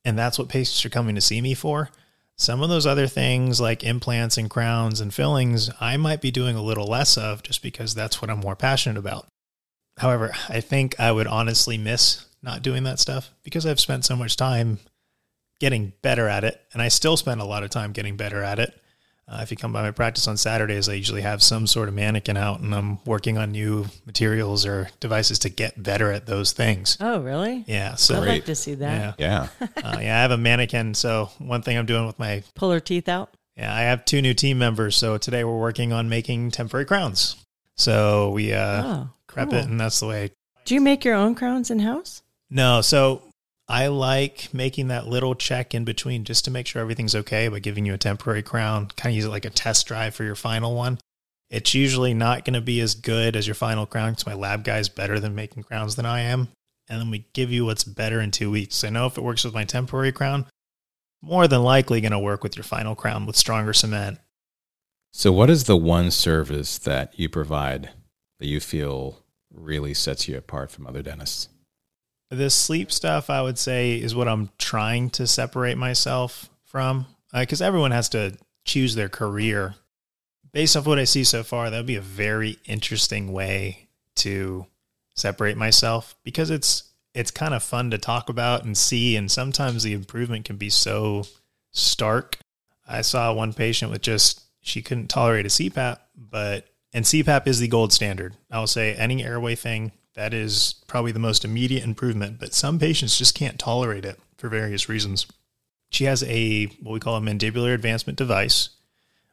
and 0.05 0.17
that's 0.17 0.39
what 0.39 0.49
patients 0.49 0.85
are 0.85 0.89
coming 0.89 1.15
to 1.15 1.21
see 1.21 1.41
me 1.41 1.53
for, 1.53 1.89
some 2.37 2.63
of 2.63 2.69
those 2.69 2.87
other 2.87 3.07
things 3.07 3.61
like 3.61 3.83
implants 3.83 4.37
and 4.37 4.49
crowns 4.49 4.99
and 4.99 5.13
fillings, 5.13 5.69
I 5.79 5.97
might 5.97 6.21
be 6.21 6.31
doing 6.31 6.55
a 6.55 6.61
little 6.61 6.87
less 6.87 7.17
of 7.17 7.43
just 7.43 7.61
because 7.61 7.93
that's 7.93 8.21
what 8.21 8.31
I'm 8.31 8.39
more 8.39 8.55
passionate 8.55 8.97
about. 8.97 9.27
However, 9.97 10.31
I 10.49 10.61
think 10.61 10.99
I 10.99 11.11
would 11.11 11.27
honestly 11.27 11.77
miss 11.77 12.25
not 12.41 12.63
doing 12.63 12.83
that 12.85 12.99
stuff 12.99 13.29
because 13.43 13.65
I've 13.65 13.79
spent 13.79 14.05
so 14.05 14.15
much 14.15 14.37
time 14.37 14.79
getting 15.61 15.93
better 16.01 16.27
at 16.27 16.43
it, 16.43 16.59
and 16.73 16.81
I 16.81 16.87
still 16.87 17.15
spend 17.15 17.39
a 17.39 17.45
lot 17.45 17.63
of 17.63 17.69
time 17.69 17.91
getting 17.93 18.17
better 18.17 18.41
at 18.41 18.57
it. 18.59 18.75
Uh, 19.27 19.39
if 19.43 19.51
you 19.51 19.55
come 19.55 19.71
by 19.71 19.81
my 19.83 19.91
practice 19.91 20.27
on 20.27 20.35
Saturdays, 20.35 20.89
I 20.89 20.93
usually 20.93 21.21
have 21.21 21.41
some 21.41 21.65
sort 21.67 21.87
of 21.87 21.93
mannequin 21.93 22.35
out 22.35 22.59
and 22.59 22.75
I'm 22.75 23.01
working 23.05 23.37
on 23.37 23.51
new 23.53 23.85
materials 24.05 24.65
or 24.65 24.89
devices 24.99 25.39
to 25.39 25.49
get 25.49 25.81
better 25.81 26.11
at 26.11 26.25
those 26.25 26.51
things. 26.51 26.97
Oh, 26.99 27.21
really? 27.21 27.63
Yeah. 27.65 27.95
So, 27.95 28.15
I'd 28.21 28.27
like 28.27 28.45
to 28.45 28.55
see 28.55 28.73
that. 28.73 29.17
yeah. 29.19 29.47
Yeah. 29.61 29.67
Uh, 29.83 29.99
yeah. 30.01 30.17
I 30.17 30.21
have 30.21 30.31
a 30.31 30.37
mannequin. 30.37 30.95
So, 30.95 31.29
one 31.37 31.61
thing 31.61 31.77
I'm 31.77 31.85
doing 31.85 32.05
with 32.07 32.19
my, 32.19 32.43
Pull 32.55 32.71
her 32.71 32.81
teeth 32.81 33.07
out. 33.07 33.29
yeah, 33.55 33.73
I 33.73 33.81
have 33.81 34.03
two 34.03 34.21
new 34.21 34.33
team 34.33 34.57
members. 34.57 34.97
So, 34.97 35.17
today 35.17 35.45
we're 35.45 35.59
working 35.59 35.93
on 35.93 36.09
making 36.09 36.51
temporary 36.51 36.85
crowns. 36.85 37.37
So, 37.77 38.31
we 38.31 38.51
uh, 38.51 38.83
oh, 38.83 39.09
prep 39.27 39.51
cool. 39.51 39.59
it, 39.59 39.65
and 39.65 39.79
that's 39.79 40.01
the 40.01 40.07
way. 40.07 40.31
Do 40.65 40.73
you 40.75 40.81
make 40.81 41.05
your 41.05 41.15
own 41.15 41.35
crowns 41.35 41.71
in 41.71 41.79
house? 41.79 42.21
No. 42.49 42.81
So, 42.81 43.21
I 43.71 43.87
like 43.87 44.53
making 44.53 44.89
that 44.89 45.07
little 45.07 45.33
check 45.33 45.73
in 45.73 45.85
between 45.85 46.25
just 46.25 46.43
to 46.43 46.51
make 46.51 46.67
sure 46.67 46.81
everything's 46.81 47.15
okay 47.15 47.47
by 47.47 47.59
giving 47.59 47.85
you 47.85 47.93
a 47.93 47.97
temporary 47.97 48.43
crown, 48.43 48.89
kind 48.97 49.13
of 49.13 49.15
use 49.15 49.23
it 49.23 49.29
like 49.29 49.45
a 49.45 49.49
test 49.49 49.87
drive 49.87 50.13
for 50.13 50.25
your 50.25 50.35
final 50.35 50.75
one. 50.75 50.99
It's 51.49 51.73
usually 51.73 52.13
not 52.13 52.43
going 52.43 52.55
to 52.55 52.59
be 52.59 52.81
as 52.81 52.95
good 52.95 53.33
as 53.33 53.47
your 53.47 53.55
final 53.55 53.85
crown 53.85 54.11
because 54.11 54.25
my 54.25 54.33
lab 54.33 54.65
guy 54.65 54.79
is 54.79 54.89
better 54.89 55.21
than 55.21 55.35
making 55.35 55.63
crowns 55.63 55.95
than 55.95 56.05
I 56.05 56.19
am. 56.19 56.49
And 56.89 56.99
then 56.99 57.09
we 57.11 57.29
give 57.31 57.49
you 57.49 57.63
what's 57.63 57.85
better 57.85 58.19
in 58.19 58.31
two 58.31 58.51
weeks. 58.51 58.83
I 58.83 58.89
know 58.89 59.05
if 59.05 59.17
it 59.17 59.23
works 59.23 59.45
with 59.45 59.53
my 59.53 59.63
temporary 59.63 60.11
crown, 60.11 60.47
more 61.21 61.47
than 61.47 61.63
likely 61.63 62.01
going 62.01 62.11
to 62.11 62.19
work 62.19 62.43
with 62.43 62.57
your 62.57 62.65
final 62.65 62.93
crown 62.93 63.25
with 63.25 63.37
stronger 63.37 63.71
cement. 63.71 64.19
So, 65.13 65.31
what 65.31 65.49
is 65.49 65.63
the 65.63 65.77
one 65.77 66.11
service 66.11 66.77
that 66.79 67.17
you 67.17 67.29
provide 67.29 67.91
that 68.39 68.47
you 68.47 68.59
feel 68.59 69.23
really 69.49 69.93
sets 69.93 70.27
you 70.27 70.37
apart 70.37 70.71
from 70.71 70.85
other 70.85 71.01
dentists? 71.01 71.47
This 72.31 72.55
sleep 72.55 72.93
stuff, 72.93 73.29
I 73.29 73.41
would 73.41 73.59
say, 73.59 73.95
is 73.95 74.15
what 74.15 74.29
I'm 74.29 74.49
trying 74.57 75.09
to 75.11 75.27
separate 75.27 75.77
myself 75.77 76.49
from 76.63 77.05
because 77.33 77.61
uh, 77.61 77.65
everyone 77.65 77.91
has 77.91 78.07
to 78.09 78.37
choose 78.63 78.95
their 78.95 79.09
career. 79.09 79.75
Based 80.53 80.77
off 80.77 80.87
what 80.87 80.97
I 80.97 81.03
see 81.03 81.25
so 81.25 81.43
far, 81.43 81.69
that 81.69 81.77
would 81.77 81.85
be 81.85 81.97
a 81.97 82.01
very 82.01 82.57
interesting 82.65 83.33
way 83.33 83.89
to 84.17 84.65
separate 85.13 85.57
myself 85.57 86.15
because 86.23 86.49
it's 86.49 86.83
it's 87.13 87.31
kind 87.31 87.53
of 87.53 87.61
fun 87.61 87.91
to 87.91 87.97
talk 87.97 88.29
about 88.29 88.63
and 88.63 88.77
see 88.77 89.17
and 89.17 89.29
sometimes 89.29 89.83
the 89.83 89.91
improvement 89.91 90.45
can 90.45 90.55
be 90.55 90.69
so 90.69 91.25
stark. 91.71 92.37
I 92.87 93.01
saw 93.01 93.33
one 93.33 93.51
patient 93.53 93.91
with 93.91 94.01
just 94.01 94.41
she 94.61 94.81
couldn't 94.81 95.09
tolerate 95.09 95.45
a 95.45 95.49
CPAP, 95.49 95.97
but 96.15 96.67
and 96.93 97.03
CPAP 97.03 97.47
is 97.47 97.59
the 97.59 97.67
gold 97.67 97.91
standard. 97.91 98.35
I'll 98.49 98.67
say 98.67 98.95
any 98.95 99.21
airway 99.21 99.55
thing 99.55 99.91
that 100.15 100.33
is 100.33 100.75
probably 100.87 101.11
the 101.11 101.19
most 101.19 101.45
immediate 101.45 101.83
improvement, 101.83 102.39
but 102.39 102.53
some 102.53 102.79
patients 102.79 103.17
just 103.17 103.35
can't 103.35 103.59
tolerate 103.59 104.05
it 104.05 104.19
for 104.37 104.49
various 104.49 104.89
reasons. 104.89 105.25
She 105.89 106.05
has 106.05 106.23
a 106.23 106.65
what 106.81 106.93
we 106.93 106.99
call 106.99 107.17
a 107.17 107.21
mandibular 107.21 107.73
advancement 107.73 108.17
device 108.17 108.69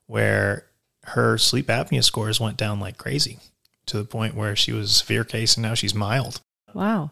where 0.06 0.66
her 1.04 1.38
sleep 1.38 1.66
apnea 1.66 2.04
scores 2.04 2.40
went 2.40 2.56
down 2.56 2.80
like 2.80 2.98
crazy 2.98 3.38
to 3.86 3.98
the 3.98 4.04
point 4.04 4.34
where 4.34 4.54
she 4.54 4.72
was 4.72 4.90
a 4.90 4.94
severe 4.94 5.24
case 5.24 5.56
and 5.56 5.62
now 5.62 5.74
she's 5.74 5.94
mild. 5.94 6.40
Wow. 6.74 7.10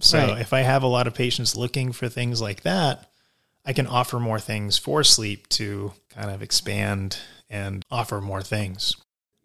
So 0.00 0.18
right. 0.18 0.40
if 0.40 0.52
I 0.52 0.60
have 0.60 0.82
a 0.82 0.88
lot 0.88 1.06
of 1.06 1.14
patients 1.14 1.54
looking 1.54 1.92
for 1.92 2.08
things 2.08 2.40
like 2.40 2.62
that, 2.62 3.10
I 3.64 3.72
can 3.72 3.86
offer 3.86 4.18
more 4.18 4.40
things 4.40 4.78
for 4.78 5.04
sleep 5.04 5.48
to 5.50 5.92
kind 6.10 6.30
of 6.30 6.42
expand 6.42 7.18
and 7.48 7.84
offer 7.90 8.20
more 8.20 8.42
things. 8.42 8.96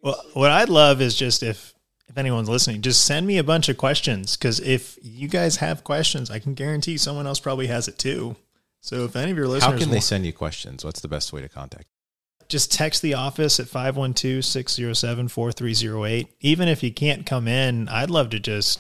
Well, 0.02 0.22
what 0.34 0.52
I'd 0.52 0.70
love 0.70 1.02
is 1.02 1.16
just 1.16 1.44
if 1.44 1.74
if 2.08 2.18
anyone's 2.18 2.50
listening, 2.50 2.82
just 2.82 3.06
send 3.06 3.28
me 3.28 3.38
a 3.38 3.44
bunch 3.44 3.70
of 3.70 3.78
questions 3.78 4.36
because 4.38 4.60
if 4.62 4.98
you 5.02 5.28
guys 5.28 5.58
have 5.58 5.84
questions, 5.84 6.32
I 6.32 6.40
can 6.40 6.54
guarantee 6.54 6.98
someone 6.98 7.28
else 7.28 7.40
probably 7.40 7.68
has 7.68 7.88
it 7.88 8.00
too. 8.00 8.36
So 8.82 9.06
if 9.06 9.16
any 9.16 9.32
of 9.32 9.38
your 9.38 9.48
listeners, 9.48 9.74
how 9.74 9.80
can 9.80 9.92
they 9.92 10.00
send 10.00 10.26
you 10.26 10.34
questions? 10.34 10.84
What's 10.86 11.02
the 11.02 11.08
best 11.08 11.34
way 11.34 11.42
to 11.42 11.50
contact? 11.50 11.86
Just 12.48 12.72
text 12.72 13.02
the 13.02 13.16
office 13.16 13.60
at 13.60 13.66
512-607-4308. 13.68 16.28
Even 16.40 16.70
if 16.70 16.82
you 16.82 16.94
can't 16.94 17.26
come 17.26 17.46
in, 17.48 17.90
I'd 17.90 18.10
love 18.10 18.30
to 18.30 18.40
just 18.40 18.80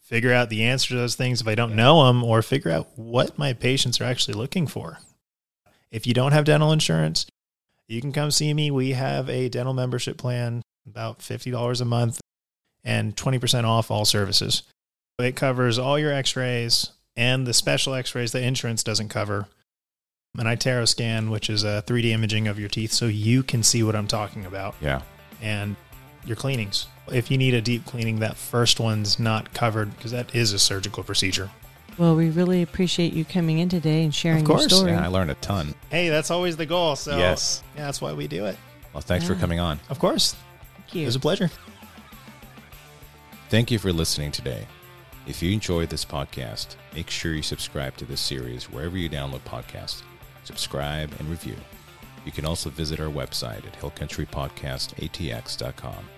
figure 0.00 0.32
out 0.32 0.48
the 0.48 0.64
answer 0.64 0.88
to 0.88 0.94
those 0.94 1.14
things 1.14 1.42
if 1.42 1.48
I 1.48 1.54
don't 1.54 1.76
know 1.76 2.06
them 2.06 2.24
or 2.24 2.40
figure 2.40 2.70
out 2.70 2.88
what 2.96 3.38
my 3.38 3.52
patients 3.52 4.00
are 4.00 4.04
actually 4.04 4.32
looking 4.34 4.66
for. 4.66 5.00
If 5.90 6.06
you 6.06 6.14
don't 6.14 6.32
have 6.32 6.46
dental 6.46 6.72
insurance, 6.72 7.26
you 7.88 8.00
can 8.00 8.12
come 8.12 8.30
see 8.30 8.54
me. 8.54 8.70
We 8.70 8.92
have 8.92 9.28
a 9.28 9.50
dental 9.50 9.74
membership 9.74 10.16
plan, 10.16 10.62
about 10.86 11.18
$50 11.18 11.80
a 11.80 11.84
month 11.84 12.20
and 12.84 13.16
20% 13.16 13.64
off 13.64 13.90
all 13.90 14.04
services. 14.04 14.62
It 15.18 15.36
covers 15.36 15.78
all 15.78 15.98
your 15.98 16.12
x 16.12 16.36
rays 16.36 16.90
and 17.16 17.46
the 17.46 17.54
special 17.54 17.94
x 17.94 18.14
rays 18.14 18.32
that 18.32 18.42
insurance 18.42 18.82
doesn't 18.82 19.08
cover. 19.08 19.46
An 20.36 20.46
iTero 20.46 20.86
scan, 20.88 21.30
which 21.30 21.48
is 21.48 21.64
uh, 21.64 21.82
a 21.86 21.90
3D 21.90 22.06
imaging 22.06 22.48
of 22.48 22.58
your 22.58 22.68
teeth, 22.68 22.92
so 22.92 23.06
you 23.06 23.44
can 23.44 23.62
see 23.62 23.84
what 23.84 23.94
I'm 23.94 24.08
talking 24.08 24.44
about. 24.44 24.74
Yeah. 24.80 25.02
And 25.40 25.76
your 26.26 26.34
cleanings. 26.34 26.88
If 27.12 27.30
you 27.30 27.38
need 27.38 27.54
a 27.54 27.60
deep 27.60 27.84
cleaning, 27.84 28.18
that 28.20 28.36
first 28.36 28.80
one's 28.80 29.20
not 29.20 29.52
covered 29.54 29.94
because 29.96 30.10
that 30.10 30.34
is 30.34 30.52
a 30.52 30.58
surgical 30.58 31.04
procedure. 31.04 31.50
Well, 31.98 32.16
we 32.16 32.30
really 32.30 32.62
appreciate 32.62 33.12
you 33.12 33.24
coming 33.24 33.60
in 33.60 33.68
today 33.68 34.02
and 34.02 34.12
sharing 34.12 34.40
of 34.40 34.46
course. 34.46 34.62
your 34.62 34.70
story. 34.70 34.92
Yeah, 34.92 35.04
I 35.04 35.06
learned 35.06 35.30
a 35.30 35.34
ton. 35.36 35.74
Hey, 35.90 36.08
that's 36.08 36.30
always 36.30 36.56
the 36.56 36.66
goal. 36.66 36.96
So 36.96 37.16
yes, 37.16 37.62
yeah, 37.76 37.84
that's 37.84 38.00
why 38.00 38.12
we 38.12 38.26
do 38.26 38.46
it. 38.46 38.56
Well, 38.92 39.00
thanks 39.00 39.28
yeah. 39.28 39.34
for 39.34 39.40
coming 39.40 39.60
on. 39.60 39.78
Of 39.88 39.98
course. 40.00 40.34
Thank 40.76 40.94
you. 40.94 41.02
It 41.02 41.06
was 41.06 41.16
a 41.16 41.20
pleasure. 41.20 41.50
Thank 43.48 43.70
you 43.70 43.78
for 43.78 43.92
listening 43.92 44.32
today. 44.32 44.66
If 45.26 45.42
you 45.42 45.52
enjoyed 45.52 45.90
this 45.90 46.04
podcast, 46.04 46.76
make 46.94 47.08
sure 47.08 47.32
you 47.34 47.42
subscribe 47.42 47.96
to 47.98 48.04
this 48.04 48.20
series 48.20 48.70
wherever 48.70 48.96
you 48.96 49.08
download 49.08 49.40
podcasts. 49.40 50.02
Subscribe 50.44 51.12
and 51.18 51.28
review. 51.30 51.56
You 52.24 52.32
can 52.32 52.44
also 52.44 52.70
visit 52.70 53.00
our 53.00 53.10
website 53.10 53.66
at 53.66 53.80
hillcountrypodcastatx.com 53.80 56.08